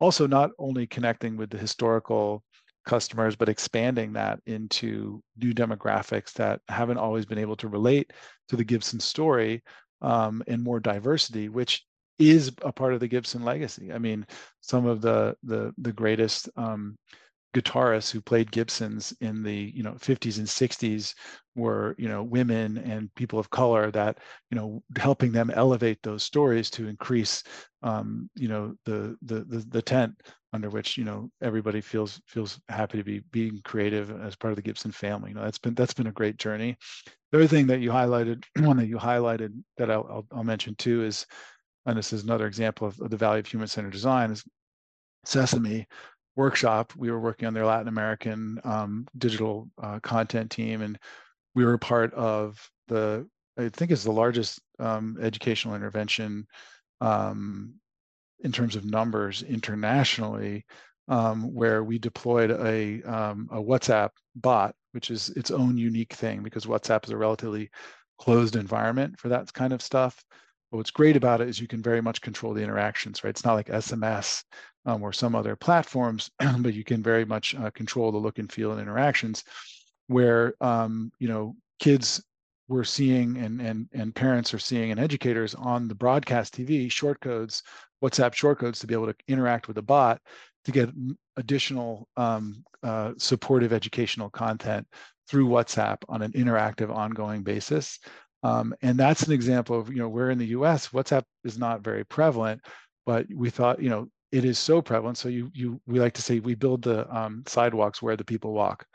Also, 0.00 0.26
not 0.26 0.50
only 0.58 0.86
connecting 0.86 1.36
with 1.36 1.50
the 1.50 1.58
historical 1.58 2.42
customers, 2.84 3.36
but 3.36 3.48
expanding 3.48 4.12
that 4.12 4.40
into 4.46 5.22
new 5.36 5.52
demographics 5.52 6.32
that 6.32 6.60
haven't 6.68 6.98
always 6.98 7.24
been 7.24 7.38
able 7.38 7.56
to 7.56 7.68
relate 7.68 8.12
to 8.48 8.56
the 8.56 8.64
Gibson 8.64 8.98
story, 8.98 9.62
um, 10.00 10.42
and 10.48 10.62
more 10.62 10.80
diversity, 10.80 11.48
which 11.48 11.84
is 12.18 12.52
a 12.62 12.72
part 12.72 12.94
of 12.94 13.00
the 13.00 13.08
Gibson 13.08 13.44
legacy. 13.44 13.92
I 13.92 13.98
mean, 13.98 14.26
some 14.60 14.86
of 14.86 15.00
the 15.00 15.36
the 15.44 15.72
the 15.78 15.92
greatest 15.92 16.48
um, 16.56 16.96
guitarists 17.54 18.10
who 18.10 18.20
played 18.20 18.50
Gibsons 18.50 19.12
in 19.20 19.42
the 19.42 19.72
you 19.74 19.82
know 19.82 19.92
50s 19.92 20.38
and 20.38 20.46
60s 20.46 21.14
were 21.54 21.94
you 21.98 22.08
know 22.08 22.22
women 22.22 22.78
and 22.78 23.14
people 23.14 23.38
of 23.38 23.50
color 23.50 23.90
that 23.90 24.18
you 24.50 24.56
know 24.56 24.82
helping 24.96 25.32
them 25.32 25.50
elevate 25.54 26.02
those 26.02 26.22
stories 26.22 26.70
to 26.70 26.88
increase 26.88 27.42
um, 27.82 28.30
you 28.34 28.48
know 28.48 28.74
the, 28.84 29.16
the 29.22 29.44
the 29.44 29.64
the 29.68 29.82
tent 29.82 30.14
under 30.52 30.70
which 30.70 30.96
you 30.96 31.04
know 31.04 31.30
everybody 31.42 31.80
feels 31.80 32.20
feels 32.26 32.60
happy 32.68 32.98
to 32.98 33.04
be 33.04 33.20
being 33.30 33.60
creative 33.64 34.10
as 34.22 34.36
part 34.36 34.52
of 34.52 34.56
the 34.56 34.62
Gibson 34.62 34.92
family. 34.92 35.30
You 35.30 35.36
know 35.36 35.44
that's 35.44 35.58
been 35.58 35.74
that's 35.74 35.94
been 35.94 36.08
a 36.08 36.12
great 36.12 36.36
journey. 36.38 36.76
The 37.30 37.38
other 37.38 37.46
thing 37.46 37.66
that 37.68 37.80
you 37.80 37.90
highlighted, 37.90 38.44
one 38.60 38.76
that 38.76 38.88
you 38.88 38.98
highlighted 38.98 39.52
that 39.78 39.90
I'll, 39.90 40.06
I'll, 40.10 40.26
I'll 40.32 40.44
mention 40.44 40.74
too 40.76 41.04
is, 41.04 41.26
and 41.86 41.96
this 41.96 42.12
is 42.12 42.24
another 42.24 42.46
example 42.46 42.86
of, 42.86 43.00
of 43.00 43.10
the 43.10 43.16
value 43.16 43.40
of 43.40 43.46
human-centered 43.46 43.92
design 43.92 44.30
is 44.30 44.44
Sesame 45.24 45.86
workshop. 46.36 46.92
We 46.96 47.10
were 47.10 47.20
working 47.20 47.46
on 47.46 47.54
their 47.54 47.66
Latin 47.66 47.88
American 47.88 48.60
um, 48.64 49.06
digital 49.18 49.68
uh, 49.82 50.00
content 50.00 50.50
team, 50.50 50.82
and 50.82 50.98
we 51.54 51.64
were 51.64 51.78
part 51.78 52.12
of 52.14 52.70
the 52.88 53.26
I 53.58 53.68
think 53.68 53.90
it's 53.90 54.04
the 54.04 54.12
largest 54.12 54.60
um, 54.78 55.18
educational 55.20 55.74
intervention 55.74 56.46
um, 57.00 57.74
in 58.40 58.52
terms 58.52 58.76
of 58.76 58.84
numbers 58.84 59.42
internationally, 59.42 60.64
um, 61.08 61.52
where 61.54 61.84
we 61.84 61.98
deployed 61.98 62.50
a 62.50 63.02
um, 63.02 63.48
a 63.50 63.60
WhatsApp 63.60 64.10
bot, 64.36 64.74
which 64.92 65.10
is 65.10 65.30
its 65.30 65.50
own 65.50 65.76
unique 65.76 66.14
thing 66.14 66.42
because 66.42 66.64
WhatsApp 66.64 67.04
is 67.04 67.10
a 67.10 67.16
relatively 67.16 67.70
closed 68.18 68.56
environment 68.56 69.18
for 69.18 69.28
that 69.28 69.52
kind 69.52 69.72
of 69.72 69.82
stuff. 69.82 70.24
But 70.70 70.78
what's 70.78 70.90
great 70.90 71.16
about 71.16 71.42
it 71.42 71.48
is 71.48 71.60
you 71.60 71.68
can 71.68 71.82
very 71.82 72.00
much 72.00 72.22
control 72.22 72.54
the 72.54 72.62
interactions, 72.62 73.22
right? 73.22 73.30
It's 73.30 73.44
not 73.44 73.54
like 73.54 73.66
SMS 73.66 74.42
um, 74.86 75.02
or 75.02 75.12
some 75.12 75.34
other 75.34 75.56
platforms, 75.56 76.30
but 76.58 76.74
you 76.74 76.84
can 76.84 77.02
very 77.02 77.24
much 77.24 77.54
uh, 77.54 77.70
control 77.70 78.12
the 78.12 78.18
look 78.18 78.38
and 78.38 78.50
feel 78.52 78.72
and 78.72 78.80
interactions 78.80 79.44
where, 80.08 80.54
um, 80.60 81.12
you 81.18 81.28
know, 81.28 81.54
kids 81.78 82.22
were 82.68 82.84
seeing 82.84 83.36
and, 83.38 83.60
and, 83.60 83.88
and 83.92 84.14
parents 84.14 84.54
are 84.54 84.58
seeing 84.58 84.90
and 84.90 85.00
educators 85.00 85.54
on 85.54 85.88
the 85.88 85.94
broadcast 85.94 86.54
TV 86.54 86.90
short 86.90 87.20
codes, 87.20 87.62
WhatsApp 88.02 88.34
short 88.34 88.58
codes 88.58 88.78
to 88.80 88.86
be 88.86 88.94
able 88.94 89.06
to 89.06 89.14
interact 89.28 89.68
with 89.68 89.76
the 89.76 89.82
bot 89.82 90.20
to 90.64 90.72
get 90.72 90.90
additional 91.36 92.08
um, 92.16 92.64
uh, 92.82 93.12
supportive 93.18 93.72
educational 93.72 94.30
content 94.30 94.86
through 95.28 95.48
WhatsApp 95.48 95.98
on 96.08 96.22
an 96.22 96.32
interactive 96.32 96.94
ongoing 96.94 97.42
basis. 97.42 97.98
Um, 98.42 98.74
and 98.82 98.98
that's 98.98 99.22
an 99.22 99.32
example 99.32 99.78
of, 99.78 99.88
you 99.88 99.98
know, 99.98 100.08
where 100.08 100.30
in 100.30 100.38
the 100.38 100.48
US, 100.48 100.88
WhatsApp 100.88 101.22
is 101.44 101.58
not 101.58 101.82
very 101.82 102.04
prevalent, 102.04 102.60
but 103.06 103.26
we 103.34 103.50
thought, 103.50 103.82
you 103.82 103.88
know, 103.88 104.08
it 104.32 104.44
is 104.46 104.58
so 104.58 104.80
prevalent. 104.82 105.18
So 105.18 105.28
you, 105.28 105.50
you, 105.54 105.80
we 105.86 106.00
like 106.00 106.14
to 106.14 106.22
say 106.22 106.40
we 106.40 106.54
build 106.54 106.82
the 106.82 107.08
um, 107.14 107.44
sidewalks 107.46 108.00
where 108.00 108.16
the 108.16 108.24
people 108.24 108.52
walk. 108.52 108.86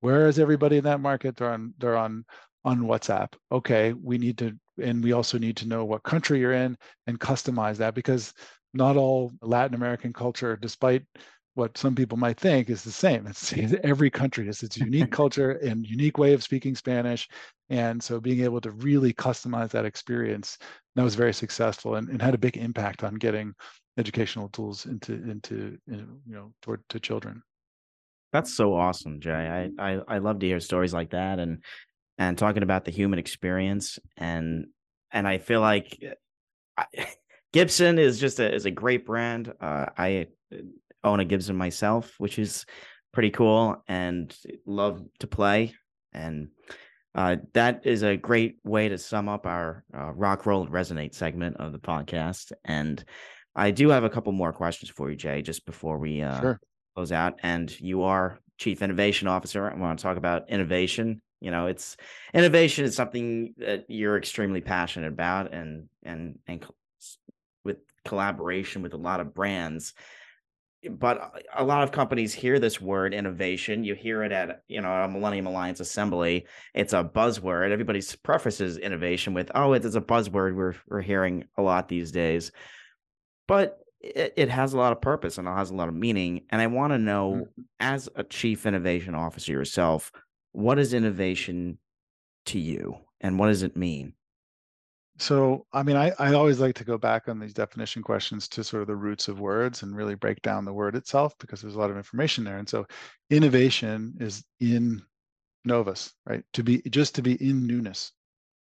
Where 0.00 0.28
is 0.28 0.38
everybody 0.38 0.76
in 0.76 0.84
that 0.84 1.00
market? 1.00 1.36
They're 1.36 1.52
on, 1.52 1.74
they're 1.78 1.96
on, 1.96 2.24
on 2.64 2.82
WhatsApp. 2.82 3.32
Okay, 3.50 3.94
we 3.94 4.18
need 4.18 4.38
to, 4.38 4.52
and 4.80 5.02
we 5.02 5.12
also 5.12 5.38
need 5.38 5.56
to 5.58 5.68
know 5.68 5.84
what 5.84 6.02
country 6.02 6.40
you're 6.40 6.52
in 6.52 6.76
and 7.06 7.18
customize 7.18 7.76
that 7.78 7.94
because 7.94 8.34
not 8.74 8.96
all 8.96 9.32
Latin 9.40 9.74
American 9.74 10.12
culture, 10.12 10.56
despite 10.56 11.04
what 11.54 11.76
some 11.76 11.94
people 11.94 12.16
might 12.16 12.38
think 12.38 12.70
is 12.70 12.82
the 12.82 12.90
same. 12.90 13.26
It's 13.26 13.52
every 13.84 14.10
country 14.10 14.46
has 14.46 14.62
its 14.62 14.76
unique 14.76 15.10
culture 15.10 15.52
and 15.52 15.86
unique 15.86 16.18
way 16.18 16.32
of 16.34 16.42
speaking 16.42 16.74
Spanish. 16.74 17.28
And 17.70 18.02
so 18.02 18.20
being 18.20 18.42
able 18.42 18.60
to 18.62 18.70
really 18.70 19.12
customize 19.12 19.70
that 19.70 19.84
experience, 19.84 20.58
that 20.96 21.02
was 21.02 21.14
very 21.14 21.34
successful 21.34 21.94
and, 21.94 22.08
and 22.08 22.20
had 22.20 22.34
a 22.34 22.38
big 22.38 22.56
impact 22.56 23.04
on 23.04 23.14
getting 23.14 23.54
educational 23.98 24.48
tools 24.48 24.86
into 24.86 25.14
into 25.14 25.78
you 25.86 26.06
know 26.26 26.52
toward 26.62 26.80
to 26.90 27.00
children. 27.00 27.42
That's 28.32 28.54
so 28.54 28.74
awesome, 28.74 29.20
Jay. 29.20 29.70
I, 29.78 29.92
I 29.92 30.00
I 30.08 30.18
love 30.18 30.38
to 30.40 30.46
hear 30.46 30.60
stories 30.60 30.94
like 30.94 31.10
that 31.10 31.38
and 31.38 31.62
and 32.18 32.36
talking 32.36 32.62
about 32.62 32.84
the 32.84 32.90
human 32.90 33.18
experience 33.18 33.98
and 34.16 34.66
and 35.10 35.28
I 35.28 35.38
feel 35.38 35.60
like 35.60 35.98
I, 36.76 36.86
Gibson 37.52 37.98
is 37.98 38.18
just 38.18 38.40
a 38.40 38.54
is 38.54 38.64
a 38.64 38.70
great 38.70 39.04
brand. 39.04 39.52
Uh, 39.60 39.86
I 39.96 40.28
own 41.04 41.20
a 41.20 41.24
Gibson 41.24 41.56
myself, 41.56 42.14
which 42.18 42.38
is 42.38 42.64
pretty 43.12 43.30
cool 43.30 43.82
and 43.88 44.34
love 44.66 45.02
to 45.20 45.26
play. 45.26 45.74
And 46.12 46.48
uh, 47.14 47.36
that 47.52 47.82
is 47.84 48.02
a 48.02 48.16
great 48.16 48.56
way 48.64 48.88
to 48.88 48.96
sum 48.96 49.28
up 49.28 49.46
our 49.46 49.84
uh, 49.94 50.12
rock, 50.12 50.46
roll, 50.46 50.62
and 50.62 50.72
resonate 50.72 51.14
segment 51.14 51.58
of 51.58 51.72
the 51.72 51.78
podcast. 51.78 52.52
And 52.64 53.04
I 53.54 53.70
do 53.70 53.90
have 53.90 54.04
a 54.04 54.10
couple 54.10 54.32
more 54.32 54.52
questions 54.52 54.90
for 54.90 55.10
you, 55.10 55.16
Jay, 55.16 55.42
just 55.42 55.66
before 55.66 55.98
we 55.98 56.22
uh, 56.22 56.40
sure. 56.40 56.60
close 56.94 57.12
out. 57.12 57.38
And 57.42 57.78
you 57.80 58.02
are 58.02 58.38
Chief 58.58 58.82
Innovation 58.82 59.28
Officer. 59.28 59.70
I 59.70 59.74
want 59.74 59.98
to 59.98 60.02
talk 60.02 60.16
about 60.16 60.48
innovation. 60.48 61.20
You 61.40 61.50
know, 61.50 61.66
it's 61.66 61.96
innovation 62.32 62.84
is 62.84 62.94
something 62.94 63.54
that 63.58 63.86
you're 63.88 64.16
extremely 64.16 64.60
passionate 64.60 65.08
about, 65.08 65.52
and 65.52 65.88
and 66.02 66.38
and 66.46 66.64
with 67.64 67.78
collaboration 68.04 68.82
with 68.82 68.94
a 68.94 68.98
lot 68.98 69.20
of 69.20 69.34
brands 69.34 69.92
but 70.90 71.44
a 71.54 71.62
lot 71.62 71.82
of 71.82 71.92
companies 71.92 72.34
hear 72.34 72.58
this 72.58 72.80
word 72.80 73.14
innovation. 73.14 73.84
You 73.84 73.94
hear 73.94 74.22
it 74.24 74.32
at 74.32 74.62
you 74.68 74.80
know 74.80 74.90
a 74.90 75.08
Millennium 75.08 75.46
Alliance 75.46 75.80
assembly. 75.80 76.46
It's 76.74 76.92
a 76.92 77.04
buzzword. 77.04 77.70
Everybody 77.70 78.02
prefaces 78.22 78.78
innovation 78.78 79.34
with, 79.34 79.50
"Oh, 79.54 79.72
it's 79.74 79.94
a 79.94 80.00
buzzword 80.00 80.54
we're 80.54 80.74
we're 80.88 81.00
hearing 81.00 81.44
a 81.56 81.62
lot 81.62 81.88
these 81.88 82.10
days," 82.10 82.50
but 83.46 83.78
it, 84.00 84.34
it 84.36 84.48
has 84.48 84.72
a 84.72 84.78
lot 84.78 84.92
of 84.92 85.00
purpose 85.00 85.38
and 85.38 85.46
it 85.46 85.52
has 85.52 85.70
a 85.70 85.74
lot 85.74 85.88
of 85.88 85.94
meaning. 85.94 86.42
And 86.50 86.60
I 86.60 86.66
want 86.66 86.92
to 86.92 86.98
know, 86.98 87.32
mm-hmm. 87.32 87.62
as 87.80 88.08
a 88.16 88.24
chief 88.24 88.66
innovation 88.66 89.14
officer 89.14 89.52
yourself, 89.52 90.12
what 90.52 90.78
is 90.78 90.92
innovation 90.92 91.78
to 92.46 92.58
you, 92.58 92.96
and 93.20 93.38
what 93.38 93.46
does 93.46 93.62
it 93.62 93.76
mean? 93.76 94.14
So, 95.18 95.66
I 95.72 95.82
mean, 95.82 95.96
I, 95.96 96.12
I 96.18 96.34
always 96.34 96.58
like 96.58 96.74
to 96.76 96.84
go 96.84 96.98
back 96.98 97.28
on 97.28 97.38
these 97.38 97.54
definition 97.54 98.02
questions 98.02 98.48
to 98.48 98.64
sort 98.64 98.82
of 98.82 98.88
the 98.88 98.96
roots 98.96 99.28
of 99.28 99.40
words 99.40 99.82
and 99.82 99.94
really 99.94 100.14
break 100.14 100.42
down 100.42 100.64
the 100.64 100.72
word 100.72 100.96
itself 100.96 101.34
because 101.38 101.60
there's 101.60 101.74
a 101.74 101.78
lot 101.78 101.90
of 101.90 101.96
information 101.96 102.44
there. 102.44 102.58
And 102.58 102.68
so, 102.68 102.86
innovation 103.30 104.14
is 104.20 104.44
in 104.60 105.02
novus, 105.64 106.12
right? 106.26 106.42
To 106.54 106.62
be 106.62 106.82
just 106.90 107.14
to 107.16 107.22
be 107.22 107.34
in 107.34 107.66
newness. 107.66 108.12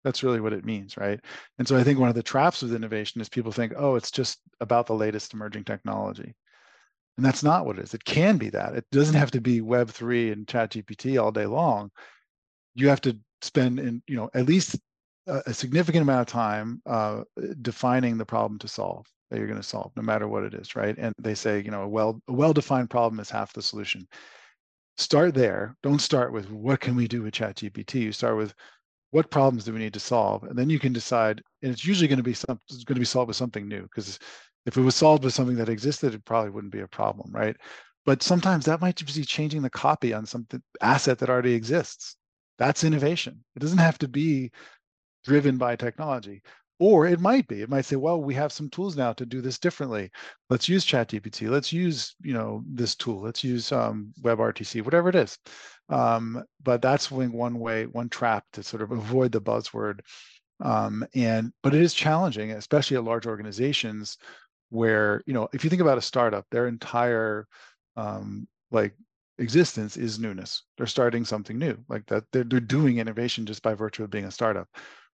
That's 0.05 0.23
really 0.23 0.41
what 0.41 0.53
it 0.53 0.65
means, 0.65 0.97
right? 0.97 1.21
And 1.59 1.69
so, 1.69 1.77
I 1.77 1.85
think 1.85 1.99
one 1.99 2.09
of 2.09 2.15
the 2.15 2.23
traps 2.23 2.63
with 2.63 2.75
innovation 2.75 3.21
is 3.21 3.29
people 3.29 3.53
think, 3.53 3.75
oh, 3.77 3.97
it's 3.97 4.11
just 4.11 4.39
about 4.61 4.87
the 4.87 4.95
latest 4.95 5.35
emerging 5.35 5.65
technology. 5.65 6.35
And 7.17 7.27
that's 7.27 7.43
not 7.43 7.67
what 7.67 7.79
it 7.79 7.85
is. 7.85 7.95
It 7.95 8.05
can 8.05 8.39
be 8.39 8.49
that. 8.51 8.75
It 8.75 8.87
doesn't 8.93 9.15
have 9.15 9.31
to 9.33 9.41
be 9.41 9.61
Web3 9.61 10.33
and 10.33 10.47
ChatGPT 10.47 11.23
all 11.23 11.33
day 11.33 11.45
long. 11.45 11.91
You 12.75 12.89
have 12.89 13.03
to 13.03 13.19
spend 13.43 13.79
in, 13.79 14.03
you 14.07 14.17
know, 14.17 14.31
at 14.33 14.47
least 14.47 14.79
a, 15.27 15.53
significant 15.53 16.03
amount 16.03 16.23
of 16.23 16.33
time 16.33 16.81
uh, 16.87 17.23
defining 17.61 18.17
the 18.17 18.25
problem 18.25 18.59
to 18.61 18.69
solve 18.69 19.07
that 19.31 19.39
you're 19.39 19.47
going 19.47 19.61
to 19.61 19.67
solve, 19.67 19.93
no 19.97 20.03
matter 20.03 20.27
what 20.27 20.43
it 20.43 20.55
is, 20.55 20.75
right? 20.75 20.97
And 20.99 21.15
they 21.19 21.35
say, 21.35 21.63
you 21.63 21.71
know, 21.71 21.83
a 21.83 21.89
well 21.89 22.21
a 22.29 22.33
well-defined 22.33 22.91
problem 22.91 23.21
is 23.21 23.31
half 23.31 23.53
the 23.53 23.63
solution. 23.63 24.09
Start 24.97 25.35
there. 25.35 25.77
Don't 25.83 26.01
start 26.01 26.33
with 26.33 26.51
what 26.51 26.81
can 26.81 26.97
we 26.97 27.07
do 27.07 27.23
with 27.23 27.35
ChatGPT. 27.35 28.01
You 28.01 28.13
start 28.13 28.37
with 28.37 28.55
what 29.11 29.31
problems 29.31 29.65
do 29.65 29.73
we 29.73 29.79
need 29.81 29.95
to 29.95 30.01
solve, 30.01 30.45
and 30.45 30.59
then 30.59 30.71
you 30.71 30.79
can 30.79 30.93
decide. 30.93 31.43
And 31.63 31.73
it's 31.73 31.85
usually 31.85 32.09
going 32.09 32.19
to 32.19 32.23
be 32.23 32.35
some 32.35 32.61
it's 32.69 32.85
going 32.85 32.97
to 32.97 33.01
be 33.01 33.05
solved 33.05 33.29
with 33.29 33.37
something 33.37 33.67
new 33.69 33.83
because 33.83 34.19
if 34.67 34.77
it 34.77 34.83
was 34.83 34.95
solved 34.95 35.25
with 35.25 35.35
something 35.35 35.57
that 35.57 35.69
existed, 35.69 36.15
it 36.15 36.25
probably 36.25 36.51
wouldn't 36.51 36.73
be 36.73 36.81
a 36.81 36.89
problem, 36.89 37.31
right? 37.33 37.57
But 38.07 38.23
sometimes 38.23 38.65
that 38.65 38.81
might 38.81 38.97
just 38.97 39.17
be 39.17 39.25
changing 39.25 39.63
the 39.63 39.71
copy 39.71 40.13
on 40.13 40.27
some 40.27 40.47
asset 40.81 41.19
that 41.19 41.31
already 41.31 41.55
exists. 41.55 42.17
That's 42.59 42.85
innovation. 42.85 43.45
It 43.57 43.61
doesn't 43.61 43.79
have 43.79 43.99
to 43.99 44.09
be 44.09 44.51
driven 45.25 45.59
by 45.59 45.77
technology. 45.77 46.43
Or 46.81 47.07
it 47.07 47.21
might 47.21 47.47
be. 47.47 47.61
It 47.61 47.69
might 47.69 47.85
say, 47.85 47.97
well, 47.97 48.23
we 48.23 48.33
have 48.35 48.53
some 48.53 48.71
tools 48.71 48.97
now 48.97 49.13
to 49.13 49.27
do 49.27 49.43
this 49.43 49.59
differently. 49.59 50.11
Let's 50.49 50.67
use 50.67 50.87
ChatGPT. 50.87 51.51
Let's 51.51 51.75
use, 51.75 52.17
you 52.23 52.33
know, 52.33 52.65
this 52.67 52.95
tool. 52.95 53.21
Let's 53.21 53.45
use 53.45 53.71
um, 53.71 54.15
WebRTC, 54.23 54.83
whatever 54.83 55.11
it 55.11 55.15
is. 55.15 55.37
Um, 55.91 56.43
but 56.63 56.81
that's 56.81 57.11
one 57.11 57.59
way, 57.59 57.85
one 57.85 58.09
trap 58.09 58.45
to 58.55 58.63
sort 58.63 58.83
of 58.83 58.91
avoid 58.93 59.31
the 59.31 59.43
buzzword. 59.43 60.01
Um, 60.61 61.07
and 61.15 61.53
but 61.63 61.75
it 61.75 61.83
is 61.83 61.93
challenging, 61.93 62.53
especially 62.53 62.97
at 62.97 63.05
large 63.05 63.27
organizations, 63.27 64.17
where 64.71 65.23
you 65.27 65.35
know, 65.35 65.49
if 65.53 65.65
you 65.65 65.71
think 65.71 65.83
about 65.83 65.99
a 65.99 66.03
startup, 66.03 66.47
their 66.51 66.67
entire 66.67 67.47
um, 67.97 68.49
like 68.71 68.95
existence 69.39 69.99
is 69.99 70.19
newness. 70.19 70.63
They're 70.79 70.87
starting 70.87 71.27
something 71.27 71.59
new, 71.59 71.77
like 71.89 72.07
that. 72.07 72.25
They're, 72.33 72.45
they're 72.45 72.61
doing 72.61 72.99
innovation 72.99 73.45
just 73.45 73.63
by 73.63 73.75
virtue 73.75 74.05
of 74.05 74.11
being 74.11 74.27
a 74.27 74.31
startup 74.31 74.69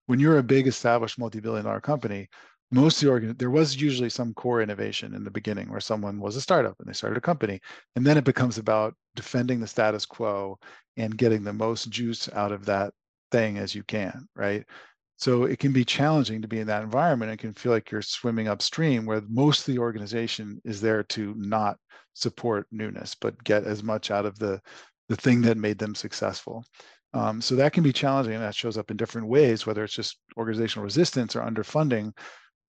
when 0.07 0.19
you're 0.19 0.39
a 0.39 0.43
big 0.43 0.67
established 0.67 1.19
multi-billion 1.19 1.65
dollar 1.65 1.81
company 1.81 2.27
most 2.71 2.97
of 2.97 3.05
the 3.07 3.11
organ 3.11 3.35
there 3.37 3.49
was 3.51 3.79
usually 3.79 4.09
some 4.09 4.33
core 4.33 4.61
innovation 4.61 5.13
in 5.13 5.23
the 5.23 5.31
beginning 5.31 5.69
where 5.69 5.79
someone 5.79 6.19
was 6.19 6.35
a 6.35 6.41
startup 6.41 6.75
and 6.79 6.89
they 6.89 6.93
started 6.93 7.17
a 7.17 7.21
company 7.21 7.59
and 7.95 8.05
then 8.05 8.17
it 8.17 8.25
becomes 8.25 8.57
about 8.57 8.93
defending 9.15 9.59
the 9.59 9.67
status 9.67 10.05
quo 10.05 10.57
and 10.97 11.17
getting 11.17 11.43
the 11.43 11.53
most 11.53 11.89
juice 11.89 12.29
out 12.33 12.51
of 12.51 12.65
that 12.65 12.93
thing 13.31 13.57
as 13.57 13.75
you 13.75 13.83
can 13.83 14.27
right 14.35 14.65
So 15.17 15.43
it 15.45 15.59
can 15.59 15.73
be 15.73 15.85
challenging 15.85 16.41
to 16.41 16.47
be 16.47 16.59
in 16.59 16.67
that 16.67 16.83
environment. 16.83 17.31
It 17.31 17.39
can 17.39 17.53
feel 17.53 17.71
like 17.71 17.91
you're 17.91 18.01
swimming 18.03 18.47
upstream 18.47 19.05
where 19.05 19.21
most 19.29 19.67
of 19.67 19.73
the 19.73 19.79
organization 19.79 20.61
is 20.63 20.79
there 20.81 21.03
to 21.03 21.33
not 21.37 21.77
support 22.13 22.67
newness, 22.71 23.15
but 23.15 23.43
get 23.43 23.63
as 23.65 23.83
much 23.83 24.11
out 24.11 24.25
of 24.25 24.37
the, 24.39 24.61
the 25.09 25.15
thing 25.15 25.41
that 25.43 25.57
made 25.57 25.79
them 25.79 25.95
successful. 25.95 26.63
Um, 27.17 27.41
so 27.41 27.55
that 27.55 27.73
can 27.73 27.81
be 27.81 27.91
challenging 27.91 28.35
and 28.35 28.43
that 28.43 28.53
shows 28.53 28.77
up 28.77 28.91
in 28.91 28.97
different 28.97 29.27
ways, 29.27 29.65
whether 29.65 29.83
it's 29.83 29.95
just 29.95 30.19
organizational 30.37 30.83
resistance 30.83 31.35
or 31.35 31.41
underfunding. 31.41 32.15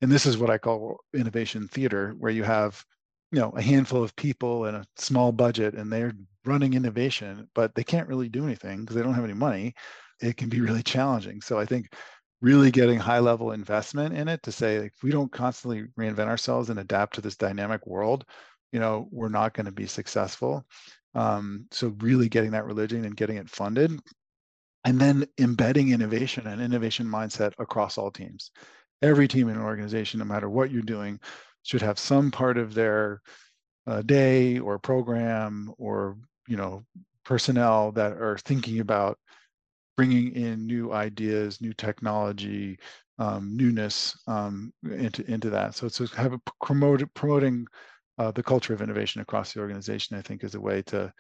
And 0.00 0.10
this 0.10 0.24
is 0.24 0.38
what 0.38 0.48
I 0.48 0.56
call 0.56 1.00
innovation 1.14 1.68
theater, 1.68 2.14
where 2.18 2.32
you 2.32 2.44
have 2.44 2.82
you 3.30 3.38
know 3.38 3.50
a 3.50 3.60
handful 3.60 4.02
of 4.02 4.16
people 4.16 4.64
and 4.64 4.74
a 4.78 4.86
small 4.96 5.32
budget 5.32 5.74
and 5.74 5.92
they're 5.92 6.14
running 6.46 6.72
innovation 6.72 7.46
but 7.54 7.74
they 7.74 7.84
can't 7.84 8.08
really 8.08 8.30
do 8.30 8.42
anything 8.42 8.80
because 8.80 8.96
they 8.96 9.02
don't 9.02 9.12
have 9.12 9.24
any 9.24 9.34
money. 9.34 9.74
It 10.22 10.38
can 10.38 10.48
be 10.48 10.62
really 10.62 10.82
challenging. 10.82 11.42
So 11.42 11.58
i 11.58 11.66
think 11.66 11.92
really 12.40 12.70
getting 12.70 12.98
high 12.98 13.18
level 13.18 13.52
investment 13.52 14.16
in 14.16 14.28
it 14.28 14.42
to 14.44 14.52
say 14.52 14.76
if 14.76 14.92
we 15.02 15.10
don't 15.10 15.30
constantly 15.30 15.84
reinvent 15.98 16.28
ourselves 16.28 16.70
and 16.70 16.78
adapt 16.78 17.16
to 17.16 17.20
this 17.20 17.36
dynamic 17.36 17.86
world 17.86 18.24
you 18.72 18.80
know 18.80 19.08
we're 19.10 19.28
not 19.28 19.52
going 19.52 19.66
to 19.66 19.72
be 19.72 19.86
successful. 19.86 20.64
Um, 21.14 21.66
so 21.70 21.94
really 21.98 22.28
getting 22.28 22.52
that 22.52 22.66
religion 22.66 23.04
and 23.04 23.16
getting 23.16 23.36
it 23.36 23.50
funded 23.50 23.92
and 24.88 25.00
then 25.00 25.26
embedding 25.38 25.90
innovation 25.90 26.46
and 26.46 26.60
innovation 26.60 27.06
mindset 27.06 27.52
across 27.58 27.98
all 27.98 28.10
teams 28.10 28.50
every 29.02 29.28
team 29.28 29.48
in 29.48 29.56
an 29.56 29.62
organization 29.62 30.18
no 30.18 30.24
matter 30.24 30.48
what 30.48 30.70
you're 30.70 30.82
doing 30.82 31.20
should 31.62 31.82
have 31.82 31.98
some 31.98 32.30
part 32.30 32.56
of 32.56 32.74
their 32.74 33.20
uh, 33.86 34.02
day 34.02 34.58
or 34.58 34.78
program 34.78 35.72
or 35.78 36.16
you 36.46 36.56
know 36.56 36.84
personnel 37.24 37.92
that 37.92 38.12
are 38.12 38.38
thinking 38.38 38.80
about 38.80 39.18
bringing 39.98 40.34
in 40.34 40.66
new 40.66 40.92
ideas, 40.92 41.60
new 41.60 41.74
technology, 41.74 42.78
um, 43.18 43.56
newness 43.56 44.16
um, 44.28 44.72
into 44.84 45.28
into 45.30 45.50
that. 45.50 45.74
So 45.74 45.88
to 45.88 46.06
have 46.16 46.32
a 46.32 46.40
promote, 46.62 47.02
promoting 47.14 47.66
uh, 48.16 48.30
the 48.30 48.42
culture 48.42 48.72
of 48.72 48.80
innovation 48.80 49.20
across 49.20 49.52
the 49.52 49.60
organization, 49.60 50.16
I 50.16 50.22
think, 50.22 50.44
is 50.44 50.54
a 50.54 50.60
way 50.60 50.82
to 50.82 51.12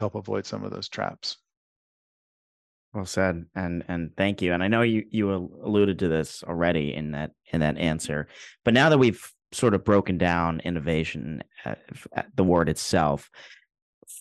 help 0.00 0.16
avoid 0.16 0.44
some 0.44 0.64
of 0.64 0.72
those 0.72 0.88
traps. 0.88 1.38
Well 2.94 3.04
said, 3.04 3.44
and 3.56 3.84
and 3.88 4.16
thank 4.16 4.40
you. 4.40 4.52
And 4.52 4.62
I 4.62 4.68
know 4.68 4.82
you 4.82 5.04
you 5.10 5.32
alluded 5.32 5.98
to 5.98 6.08
this 6.08 6.44
already 6.44 6.94
in 6.94 7.10
that 7.10 7.32
in 7.52 7.58
that 7.60 7.76
answer, 7.76 8.28
but 8.64 8.72
now 8.72 8.88
that 8.88 8.98
we've 8.98 9.32
sort 9.50 9.74
of 9.74 9.84
broken 9.84 10.16
down 10.16 10.60
innovation, 10.60 11.42
uh, 11.64 11.74
the 12.36 12.44
word 12.44 12.68
itself, 12.68 13.30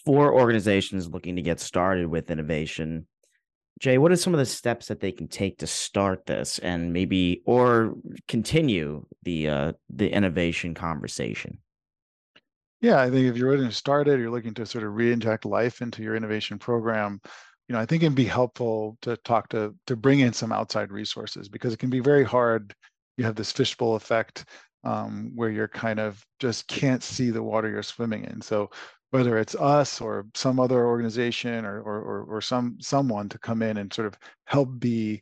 for 0.03 0.33
organizations 0.33 1.07
looking 1.07 1.35
to 1.35 1.41
get 1.43 1.59
started 1.59 2.07
with 2.07 2.31
innovation, 2.31 3.05
Jay, 3.79 3.99
what 3.99 4.11
are 4.11 4.15
some 4.15 4.33
of 4.33 4.39
the 4.39 4.45
steps 4.45 4.87
that 4.87 4.99
they 4.99 5.11
can 5.11 5.27
take 5.27 5.59
to 5.59 5.67
start 5.67 6.25
this 6.25 6.57
and 6.59 6.93
maybe 6.93 7.43
or 7.45 7.93
continue 8.27 9.05
the 9.21 9.49
uh, 9.49 9.73
the 9.89 10.09
innovation 10.09 10.73
conversation? 10.73 11.59
Yeah, 12.81 12.99
I 12.99 13.09
think 13.09 13.27
if 13.27 13.37
you're 13.37 13.51
ready 13.51 13.63
to 13.65 13.71
start 13.71 14.07
it, 14.07 14.19
you're 14.19 14.31
looking 14.31 14.55
to 14.55 14.65
sort 14.65 14.83
of 14.83 14.93
re-inject 14.93 15.45
life 15.45 15.81
into 15.81 16.03
your 16.03 16.15
innovation 16.15 16.59
program. 16.59 17.21
You 17.67 17.73
know, 17.73 17.79
I 17.79 17.85
think 17.85 18.03
it'd 18.03 18.15
be 18.15 18.25
helpful 18.25 18.97
to 19.01 19.15
talk 19.17 19.49
to 19.49 19.75
to 19.87 19.95
bring 19.95 20.19
in 20.19 20.33
some 20.33 20.51
outside 20.51 20.91
resources 20.91 21.47
because 21.49 21.73
it 21.73 21.79
can 21.79 21.89
be 21.89 21.99
very 22.01 22.23
hard. 22.23 22.75
You 23.17 23.23
have 23.25 23.35
this 23.35 23.51
fishbowl 23.51 23.95
effect 23.95 24.45
um, 24.83 25.31
where 25.35 25.49
you're 25.49 25.67
kind 25.67 25.99
of 25.99 26.25
just 26.39 26.67
can't 26.67 27.03
see 27.03 27.29
the 27.29 27.43
water 27.43 27.69
you're 27.69 27.83
swimming 27.83 28.25
in. 28.25 28.41
So 28.41 28.69
whether 29.11 29.37
it's 29.37 29.55
us 29.55 30.01
or 30.01 30.25
some 30.33 30.59
other 30.59 30.85
organization 30.87 31.65
or, 31.65 31.79
or, 31.81 32.01
or, 32.01 32.23
or 32.23 32.41
some 32.41 32.77
someone 32.81 33.29
to 33.29 33.39
come 33.39 33.61
in 33.61 33.77
and 33.77 33.93
sort 33.93 34.07
of 34.07 34.17
help 34.45 34.79
be 34.79 35.21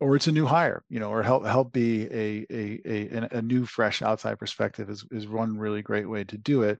or 0.00 0.16
it's 0.16 0.28
a 0.28 0.32
new 0.32 0.46
hire, 0.46 0.82
you 0.88 0.98
know, 0.98 1.10
or 1.10 1.22
help 1.22 1.44
help 1.44 1.72
be 1.72 2.04
a 2.06 2.46
a 2.50 2.80
a, 2.86 3.38
a 3.38 3.42
new 3.42 3.66
fresh 3.66 4.02
outside 4.02 4.38
perspective 4.38 4.88
is 4.90 5.04
is 5.10 5.28
one 5.28 5.58
really 5.58 5.82
great 5.82 6.08
way 6.08 6.24
to 6.24 6.38
do 6.38 6.62
it, 6.62 6.78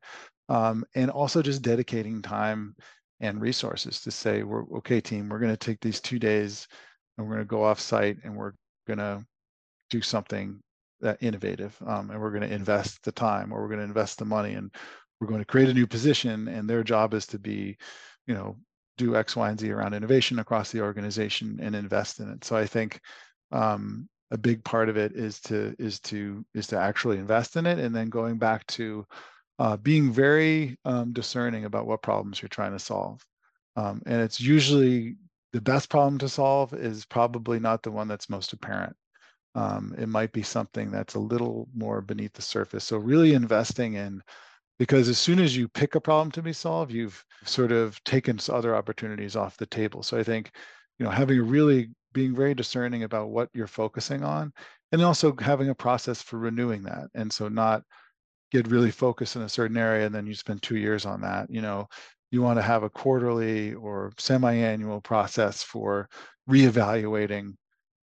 um, 0.48 0.84
and 0.94 1.10
also 1.10 1.42
just 1.42 1.62
dedicating 1.62 2.22
time 2.22 2.74
and 3.20 3.40
resources 3.40 4.00
to 4.00 4.10
say 4.10 4.42
we're 4.42 4.64
okay, 4.78 5.00
team, 5.00 5.28
we're 5.28 5.38
going 5.38 5.52
to 5.52 5.56
take 5.56 5.80
these 5.80 6.00
two 6.00 6.18
days 6.18 6.66
and 7.16 7.26
we're 7.26 7.34
going 7.34 7.46
to 7.46 7.50
go 7.50 7.62
off 7.62 7.80
site 7.80 8.16
and 8.24 8.34
we're 8.34 8.52
going 8.86 8.98
to 8.98 9.24
do 9.90 10.00
something 10.00 10.60
that 11.00 11.22
innovative 11.22 11.76
um, 11.86 12.10
and 12.10 12.20
we're 12.20 12.30
going 12.30 12.48
to 12.48 12.54
invest 12.54 13.02
the 13.04 13.12
time 13.12 13.52
or 13.52 13.60
we're 13.60 13.68
going 13.68 13.78
to 13.78 13.84
invest 13.84 14.18
the 14.18 14.24
money 14.24 14.54
and 14.54 14.74
we're 15.20 15.28
going 15.28 15.40
to 15.40 15.46
create 15.46 15.68
a 15.68 15.74
new 15.74 15.86
position 15.86 16.48
and 16.48 16.68
their 16.68 16.82
job 16.82 17.14
is 17.14 17.26
to 17.26 17.38
be 17.38 17.76
you 18.26 18.34
know 18.34 18.56
do 18.98 19.16
x 19.16 19.34
y 19.34 19.48
and 19.48 19.58
z 19.58 19.70
around 19.70 19.94
innovation 19.94 20.38
across 20.38 20.70
the 20.70 20.80
organization 20.80 21.58
and 21.62 21.74
invest 21.74 22.20
in 22.20 22.30
it. 22.30 22.44
So 22.44 22.56
i 22.56 22.66
think 22.66 23.00
um, 23.52 24.08
a 24.30 24.38
big 24.38 24.62
part 24.64 24.88
of 24.88 24.96
it 24.96 25.12
is 25.12 25.40
to 25.40 25.74
is 25.78 26.00
to 26.00 26.44
is 26.54 26.66
to 26.68 26.78
actually 26.78 27.18
invest 27.18 27.56
in 27.56 27.66
it 27.66 27.78
and 27.78 27.94
then 27.94 28.08
going 28.08 28.38
back 28.38 28.66
to 28.68 29.06
uh, 29.60 29.76
being 29.76 30.10
very 30.10 30.76
um, 30.84 31.12
discerning 31.12 31.64
about 31.64 31.86
what 31.86 32.02
problems 32.02 32.42
you're 32.42 32.48
trying 32.48 32.72
to 32.72 32.78
solve 32.78 33.24
um, 33.76 34.02
and 34.06 34.20
it's 34.20 34.40
usually 34.40 35.14
the 35.52 35.60
best 35.60 35.88
problem 35.88 36.18
to 36.18 36.28
solve 36.28 36.74
is 36.74 37.04
probably 37.04 37.60
not 37.60 37.82
the 37.82 37.90
one 37.90 38.08
that's 38.08 38.28
most 38.28 38.52
apparent 38.52 38.96
um, 39.54 39.94
it 39.98 40.08
might 40.08 40.32
be 40.32 40.42
something 40.42 40.90
that's 40.90 41.14
a 41.14 41.20
little 41.20 41.68
more 41.74 42.00
beneath 42.00 42.32
the 42.32 42.42
surface. 42.42 42.84
So 42.84 42.96
really 42.96 43.34
investing 43.34 43.94
in 43.94 44.22
because 44.78 45.08
as 45.08 45.18
soon 45.18 45.40
as 45.40 45.56
you 45.56 45.68
pick 45.68 45.94
a 45.94 46.00
problem 46.00 46.30
to 46.32 46.42
be 46.42 46.52
solved, 46.52 46.92
you've 46.92 47.22
sort 47.44 47.72
of 47.72 48.02
taken 48.04 48.38
other 48.48 48.74
opportunities 48.74 49.36
off 49.36 49.56
the 49.56 49.66
table. 49.66 50.02
So 50.02 50.16
I 50.16 50.22
think, 50.22 50.52
you 50.98 51.04
know, 51.04 51.10
having 51.10 51.46
really 51.46 51.90
being 52.12 52.34
very 52.34 52.54
discerning 52.54 53.02
about 53.02 53.28
what 53.30 53.50
you're 53.52 53.66
focusing 53.66 54.24
on, 54.24 54.52
and 54.92 55.02
also 55.02 55.34
having 55.38 55.68
a 55.68 55.74
process 55.74 56.22
for 56.22 56.38
renewing 56.38 56.82
that. 56.84 57.08
And 57.14 57.32
so 57.32 57.48
not 57.48 57.82
get 58.50 58.70
really 58.70 58.90
focused 58.90 59.36
in 59.36 59.42
a 59.42 59.48
certain 59.48 59.76
area 59.76 60.06
and 60.06 60.14
then 60.14 60.26
you 60.26 60.34
spend 60.34 60.62
two 60.62 60.76
years 60.76 61.06
on 61.06 61.20
that. 61.20 61.50
You 61.50 61.60
know, 61.60 61.88
you 62.30 62.42
want 62.42 62.58
to 62.58 62.62
have 62.62 62.82
a 62.82 62.90
quarterly 62.90 63.74
or 63.74 64.12
semi-annual 64.18 65.00
process 65.00 65.62
for 65.62 66.08
reevaluating 66.48 67.54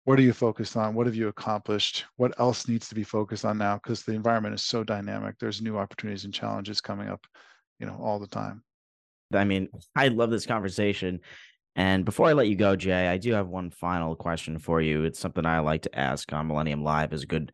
what 0.05 0.21
are 0.21 0.23
you 0.23 0.33
focused 0.33 0.77
on 0.77 0.95
what 0.95 1.07
have 1.07 1.17
you 1.17 1.29
accomplished 1.29 2.05
what 2.17 2.39
else 2.39 2.69
needs 2.69 2.89
to 2.89 2.95
be 2.95 3.03
focused 3.03 3.45
on 3.45 3.59
now 3.59 3.75
because 3.75 4.03
the 4.03 4.13
environment 4.13 4.55
is 4.55 4.63
so 4.63 4.85
dynamic 4.85 5.35
there's 5.39 5.61
new 5.61 5.77
opportunities 5.77 6.25
and 6.25 6.33
challenges 6.33 6.81
coming 6.81 7.09
up 7.09 7.27
you 7.79 7.87
know 7.87 7.99
all 8.01 8.19
the 8.19 8.27
time 8.27 8.63
i 9.35 9.45
mean 9.45 9.69
i 9.95 10.09
love 10.09 10.31
this 10.31 10.47
conversation 10.47 11.21
and 11.77 12.05
before 12.05 12.27
i 12.27 12.33
let 12.33 12.49
you 12.49 12.57
go 12.57 12.77
jay 12.77 13.09
i 13.09 13.19
do 13.19 13.33
have 13.33 13.49
one 13.49 13.71
final 13.71 14.15
question 14.15 14.59
for 14.59 14.81
you 14.81 15.05
it's 15.05 15.19
something 15.19 15.45
i 15.45 15.59
like 15.59 15.83
to 15.83 15.99
ask 15.99 16.33
on 16.33 16.47
millennium 16.47 16.85
live 16.85 17.13
is 17.13 17.23
a 17.23 17.27
good 17.27 17.53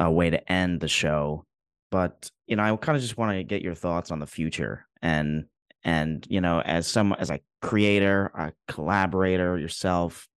uh, 0.00 0.10
way 0.10 0.30
to 0.30 0.52
end 0.52 0.80
the 0.80 0.88
show 0.88 1.44
but 1.94 2.30
you 2.46 2.56
know 2.56 2.62
i 2.62 2.76
kind 2.76 2.96
of 2.96 3.02
just 3.02 3.16
want 3.16 3.36
to 3.36 3.44
get 3.44 3.62
your 3.62 3.74
thoughts 3.74 4.10
on 4.10 4.18
the 4.18 4.26
future 4.26 4.86
and 5.02 5.44
and 5.84 6.26
you 6.28 6.40
know 6.40 6.60
as 6.60 6.86
some 6.86 7.14
as 7.18 7.30
a 7.30 7.40
creator 7.62 8.30
a 8.34 8.52
collaborator 8.68 9.56
yourself 9.58 10.28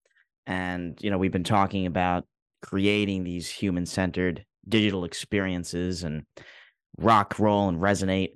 and, 0.48 0.98
you 1.02 1.10
know, 1.10 1.18
we've 1.18 1.30
been 1.30 1.44
talking 1.44 1.84
about 1.84 2.24
creating 2.62 3.22
these 3.22 3.50
human 3.50 3.84
centered 3.84 4.46
digital 4.66 5.04
experiences 5.04 6.04
and 6.04 6.24
rock, 6.96 7.38
roll, 7.38 7.68
and 7.68 7.78
resonate. 7.78 8.30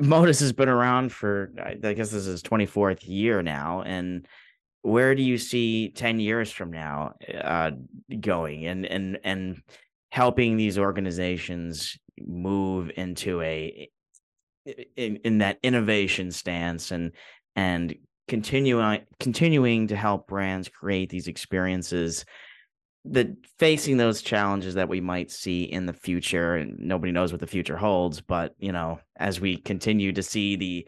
Modus 0.00 0.40
has 0.40 0.52
been 0.52 0.68
around 0.68 1.12
for, 1.12 1.52
I 1.64 1.94
guess 1.94 2.10
this 2.10 2.26
is 2.26 2.42
24th 2.42 3.06
year 3.06 3.40
now. 3.40 3.82
And 3.82 4.26
where 4.82 5.14
do 5.14 5.22
you 5.22 5.38
see 5.38 5.90
10 5.90 6.18
years 6.18 6.50
from 6.50 6.72
now 6.72 7.12
uh, 7.32 7.70
going 8.18 8.66
and, 8.66 8.84
and, 8.84 9.20
and 9.22 9.62
helping 10.10 10.56
these 10.56 10.76
organizations 10.76 11.96
move 12.26 12.90
into 12.96 13.40
a, 13.40 13.88
in, 14.96 15.16
in 15.16 15.38
that 15.38 15.58
innovation 15.62 16.30
stance 16.30 16.90
and, 16.90 17.12
and 17.56 17.94
continuing 18.28 19.00
continuing 19.18 19.88
to 19.88 19.96
help 19.96 20.28
brands 20.28 20.68
create 20.68 21.08
these 21.08 21.26
experiences 21.26 22.24
that 23.06 23.28
facing 23.58 23.96
those 23.96 24.20
challenges 24.20 24.74
that 24.74 24.88
we 24.88 25.00
might 25.00 25.30
see 25.30 25.62
in 25.62 25.86
the 25.86 25.94
future 25.94 26.56
and 26.56 26.78
nobody 26.78 27.10
knows 27.10 27.32
what 27.32 27.40
the 27.40 27.46
future 27.46 27.76
holds 27.76 28.20
but 28.20 28.54
you 28.58 28.70
know 28.70 29.00
as 29.16 29.40
we 29.40 29.56
continue 29.56 30.12
to 30.12 30.22
see 30.22 30.56
the 30.56 30.86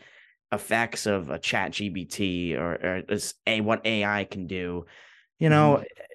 effects 0.53 1.07
of 1.07 1.31
a 1.31 1.38
Chat 1.38 1.73
GPT 1.73 2.59
or, 2.59 2.73
or 2.75 3.03
a 3.47 3.61
what 3.62 3.87
ai 3.87 4.25
can 4.25 4.47
do 4.47 4.85
you 5.38 5.49
know 5.49 5.77
mm-hmm. 5.77 6.10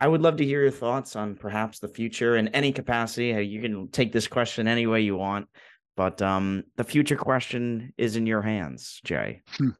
I 0.00 0.08
would 0.08 0.22
love 0.22 0.36
to 0.36 0.44
hear 0.44 0.62
your 0.62 0.70
thoughts 0.70 1.16
on 1.16 1.34
perhaps 1.34 1.78
the 1.78 1.88
future 1.88 2.36
in 2.36 2.48
any 2.48 2.72
capacity 2.72 3.28
you 3.44 3.60
can 3.60 3.88
take 3.88 4.12
this 4.12 4.28
question 4.28 4.68
any 4.68 4.86
way 4.86 5.00
you 5.00 5.16
want 5.16 5.48
but 5.96 6.20
um 6.22 6.64
the 6.76 6.84
future 6.84 7.16
question 7.16 7.92
is 7.96 8.16
in 8.16 8.26
your 8.26 8.42
hands 8.42 9.00
jay 9.04 9.42
hmm. 9.52 9.70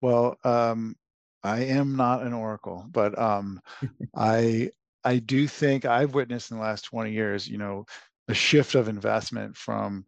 Well, 0.00 0.36
um, 0.44 0.96
I 1.42 1.64
am 1.64 1.96
not 1.96 2.22
an 2.22 2.32
oracle, 2.32 2.86
but 2.90 3.18
um, 3.18 3.60
I 4.16 4.70
I 5.04 5.18
do 5.18 5.46
think 5.48 5.84
I've 5.84 6.14
witnessed 6.14 6.50
in 6.50 6.58
the 6.58 6.62
last 6.62 6.82
20 6.82 7.12
years, 7.12 7.48
you 7.48 7.56
know, 7.56 7.86
a 8.28 8.34
shift 8.34 8.74
of 8.74 8.88
investment 8.88 9.56
from, 9.56 10.04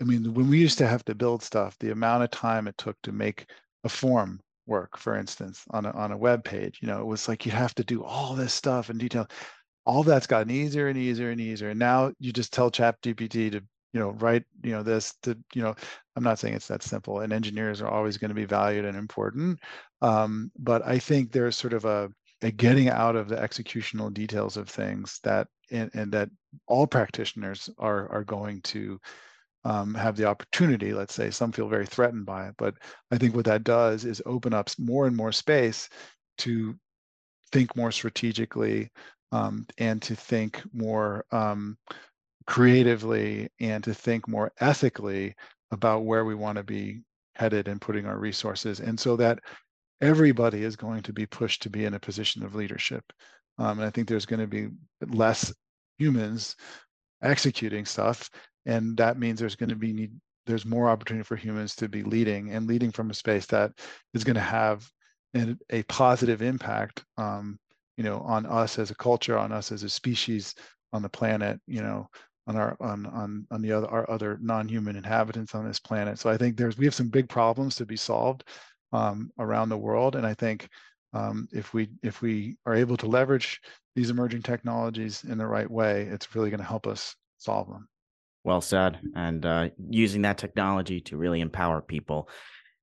I 0.00 0.04
mean, 0.04 0.32
when 0.32 0.48
we 0.48 0.58
used 0.58 0.78
to 0.78 0.86
have 0.86 1.04
to 1.04 1.14
build 1.14 1.42
stuff, 1.42 1.76
the 1.78 1.90
amount 1.90 2.24
of 2.24 2.30
time 2.30 2.66
it 2.66 2.78
took 2.78 2.96
to 3.02 3.12
make 3.12 3.50
a 3.84 3.88
form 3.90 4.40
work, 4.70 4.96
for 4.96 5.16
instance, 5.16 5.64
on 5.70 5.84
a, 5.84 5.90
on 5.90 6.12
a 6.12 6.16
web 6.16 6.44
page. 6.44 6.78
You 6.80 6.88
know, 6.88 7.00
it 7.00 7.06
was 7.06 7.28
like 7.28 7.44
you 7.44 7.52
have 7.52 7.74
to 7.74 7.84
do 7.84 8.02
all 8.02 8.34
this 8.34 8.54
stuff 8.54 8.88
in 8.88 8.96
detail. 8.96 9.28
All 9.84 10.02
that's 10.02 10.26
gotten 10.26 10.50
easier 10.50 10.88
and 10.88 10.96
easier 10.96 11.30
and 11.30 11.40
easier. 11.40 11.70
And 11.70 11.78
now 11.78 12.12
you 12.20 12.32
just 12.32 12.52
tell 12.52 12.70
Chat 12.70 13.02
GPT 13.02 13.50
to, 13.50 13.62
you 13.92 14.00
know, 14.00 14.10
write, 14.12 14.44
you 14.62 14.70
know, 14.70 14.82
this 14.82 15.14
to, 15.22 15.36
you 15.54 15.62
know, 15.62 15.74
I'm 16.16 16.22
not 16.22 16.38
saying 16.38 16.54
it's 16.54 16.68
that 16.68 16.82
simple. 16.82 17.20
And 17.20 17.32
engineers 17.32 17.82
are 17.82 17.88
always 17.88 18.16
going 18.16 18.28
to 18.28 18.34
be 18.34 18.44
valued 18.44 18.84
and 18.84 18.96
important. 18.96 19.58
Um, 20.00 20.50
but 20.58 20.86
I 20.86 20.98
think 20.98 21.32
there's 21.32 21.56
sort 21.56 21.72
of 21.72 21.84
a, 21.84 22.10
a 22.42 22.50
getting 22.50 22.88
out 22.88 23.16
of 23.16 23.28
the 23.28 23.36
executional 23.36 24.12
details 24.14 24.56
of 24.56 24.68
things 24.68 25.18
that 25.24 25.48
and, 25.70 25.90
and 25.94 26.12
that 26.12 26.30
all 26.66 26.86
practitioners 26.86 27.68
are 27.78 28.08
are 28.10 28.24
going 28.24 28.62
to 28.62 28.98
um, 29.64 29.94
have 29.94 30.16
the 30.16 30.24
opportunity, 30.24 30.92
let's 30.92 31.14
say, 31.14 31.30
some 31.30 31.52
feel 31.52 31.68
very 31.68 31.86
threatened 31.86 32.26
by 32.26 32.48
it, 32.48 32.54
but 32.56 32.74
I 33.10 33.18
think 33.18 33.34
what 33.34 33.44
that 33.44 33.64
does 33.64 34.04
is 34.04 34.22
open 34.24 34.54
up 34.54 34.70
more 34.78 35.06
and 35.06 35.16
more 35.16 35.32
space 35.32 35.88
to 36.38 36.74
think 37.52 37.76
more 37.76 37.92
strategically 37.92 38.90
um, 39.32 39.66
and 39.78 40.00
to 40.02 40.16
think 40.16 40.62
more 40.72 41.24
um, 41.30 41.76
creatively 42.46 43.48
and 43.60 43.84
to 43.84 43.94
think 43.94 44.26
more 44.26 44.52
ethically 44.60 45.34
about 45.70 46.04
where 46.04 46.24
we 46.24 46.34
want 46.34 46.56
to 46.56 46.64
be 46.64 47.00
headed 47.36 47.68
and 47.68 47.80
putting 47.80 48.06
our 48.06 48.18
resources. 48.18 48.80
And 48.80 48.98
so 48.98 49.16
that 49.16 49.38
everybody 50.00 50.64
is 50.64 50.76
going 50.76 51.02
to 51.02 51.12
be 51.12 51.26
pushed 51.26 51.62
to 51.62 51.70
be 51.70 51.84
in 51.84 51.94
a 51.94 52.00
position 52.00 52.42
of 52.42 52.54
leadership. 52.54 53.04
Um, 53.58 53.78
and 53.78 53.86
I 53.86 53.90
think 53.90 54.08
there's 54.08 54.26
going 54.26 54.40
to 54.40 54.46
be 54.46 54.68
less 55.06 55.52
humans 55.98 56.56
executing 57.22 57.84
stuff 57.84 58.30
and 58.66 58.96
that 58.96 59.18
means 59.18 59.38
there's 59.40 59.56
going 59.56 59.70
to 59.70 59.76
be 59.76 59.92
need 59.92 60.12
there's 60.46 60.66
more 60.66 60.88
opportunity 60.88 61.24
for 61.24 61.36
humans 61.36 61.76
to 61.76 61.88
be 61.88 62.02
leading 62.02 62.50
and 62.50 62.66
leading 62.66 62.90
from 62.90 63.10
a 63.10 63.14
space 63.14 63.46
that 63.46 63.72
is 64.14 64.24
going 64.24 64.34
to 64.34 64.40
have 64.40 64.88
an, 65.34 65.58
a 65.70 65.82
positive 65.84 66.42
impact 66.42 67.04
um, 67.18 67.58
you 67.96 68.04
know 68.04 68.18
on 68.20 68.46
us 68.46 68.78
as 68.78 68.90
a 68.90 68.94
culture 68.94 69.38
on 69.38 69.52
us 69.52 69.72
as 69.72 69.82
a 69.82 69.88
species 69.88 70.54
on 70.92 71.02
the 71.02 71.08
planet 71.08 71.60
you 71.66 71.82
know 71.82 72.08
on 72.46 72.56
our 72.56 72.76
on 72.80 73.06
on 73.06 73.46
on 73.50 73.62
the 73.62 73.72
other 73.72 73.86
our 73.88 74.10
other 74.10 74.38
non-human 74.40 74.96
inhabitants 74.96 75.54
on 75.54 75.66
this 75.66 75.78
planet. 75.78 76.18
So 76.18 76.30
i 76.30 76.36
think 76.36 76.56
there's 76.56 76.76
we 76.76 76.84
have 76.84 76.94
some 76.94 77.08
big 77.08 77.28
problems 77.28 77.76
to 77.76 77.86
be 77.86 77.96
solved 77.96 78.44
um, 78.92 79.30
around 79.38 79.68
the 79.68 79.78
world 79.78 80.16
and 80.16 80.26
i 80.26 80.34
think 80.34 80.68
um, 81.12 81.48
if 81.52 81.74
we 81.74 81.90
if 82.02 82.22
we 82.22 82.56
are 82.66 82.74
able 82.74 82.96
to 82.96 83.06
leverage 83.06 83.60
these 83.94 84.10
emerging 84.10 84.42
technologies 84.42 85.24
in 85.24 85.38
the 85.38 85.46
right 85.46 85.70
way 85.70 86.02
it's 86.02 86.34
really 86.34 86.50
going 86.50 86.60
to 86.60 86.66
help 86.66 86.86
us 86.86 87.14
solve 87.38 87.68
them 87.68 87.88
well 88.44 88.60
said. 88.60 88.98
And 89.14 89.44
uh, 89.44 89.70
using 89.88 90.22
that 90.22 90.38
technology 90.38 91.00
to 91.02 91.16
really 91.16 91.40
empower 91.40 91.80
people 91.80 92.28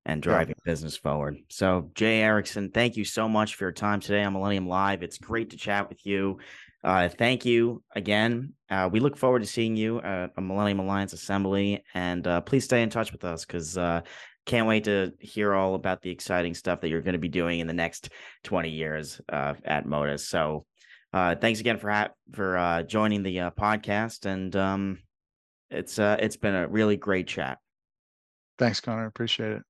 and 0.07 0.21
driving 0.21 0.55
yeah. 0.57 0.71
business 0.71 0.95
forward. 0.95 1.37
So, 1.49 1.91
Jay 1.93 2.21
Erickson, 2.21 2.71
thank 2.71 2.95
you 2.95 3.03
so 3.03 3.27
much 3.27 3.55
for 3.55 3.65
your 3.65 3.73
time 3.73 3.99
today 3.99 4.23
on 4.23 4.33
Millennium 4.33 4.67
Live. 4.67 5.03
It's 5.03 5.17
great 5.17 5.49
to 5.49 5.57
chat 5.57 5.89
with 5.89 6.05
you. 6.05 6.39
Uh, 6.83 7.09
thank 7.09 7.43
you 7.43 7.83
again. 7.93 8.53
Uh, 8.69 8.87
we 8.89 9.01
look 9.01 9.17
forward 9.17 9.41
to 9.41 9.47
seeing 9.47 9.75
you 9.75 9.99
at 9.99 10.31
a 10.37 10.41
Millennium 10.41 10.79
Alliance 10.79 11.11
Assembly, 11.11 11.83
and 11.93 12.25
uh, 12.25 12.39
please 12.39 12.63
stay 12.63 12.81
in 12.81 12.89
touch 12.89 13.11
with 13.11 13.25
us 13.25 13.43
because 13.43 13.77
uh, 13.77 14.01
can't 14.45 14.67
wait 14.67 14.85
to 14.85 15.11
hear 15.19 15.53
all 15.53 15.75
about 15.75 16.01
the 16.01 16.09
exciting 16.09 16.53
stuff 16.53 16.79
that 16.79 16.87
you're 16.87 17.01
going 17.01 17.13
to 17.13 17.19
be 17.19 17.27
doing 17.27 17.59
in 17.59 17.67
the 17.67 17.73
next 17.73 18.09
20 18.45 18.69
years 18.69 19.19
uh, 19.27 19.55
at 19.65 19.85
Modus. 19.85 20.29
So, 20.29 20.65
thanks 21.13 21.59
again 21.59 21.79
for 21.79 21.89
ha- 21.89 22.11
for 22.31 22.85
joining 22.87 23.23
the 23.23 23.51
podcast, 23.57 24.25
and 24.25 24.55
um, 24.55 24.99
it's 25.69 25.99
uh, 25.99 26.17
it's 26.19 26.37
been 26.37 26.55
a 26.55 26.67
really 26.67 26.97
great 26.97 27.27
chat. 27.27 27.59
Thanks, 28.57 28.79
Connor. 28.79 29.05
Appreciate 29.05 29.51
it. 29.51 29.63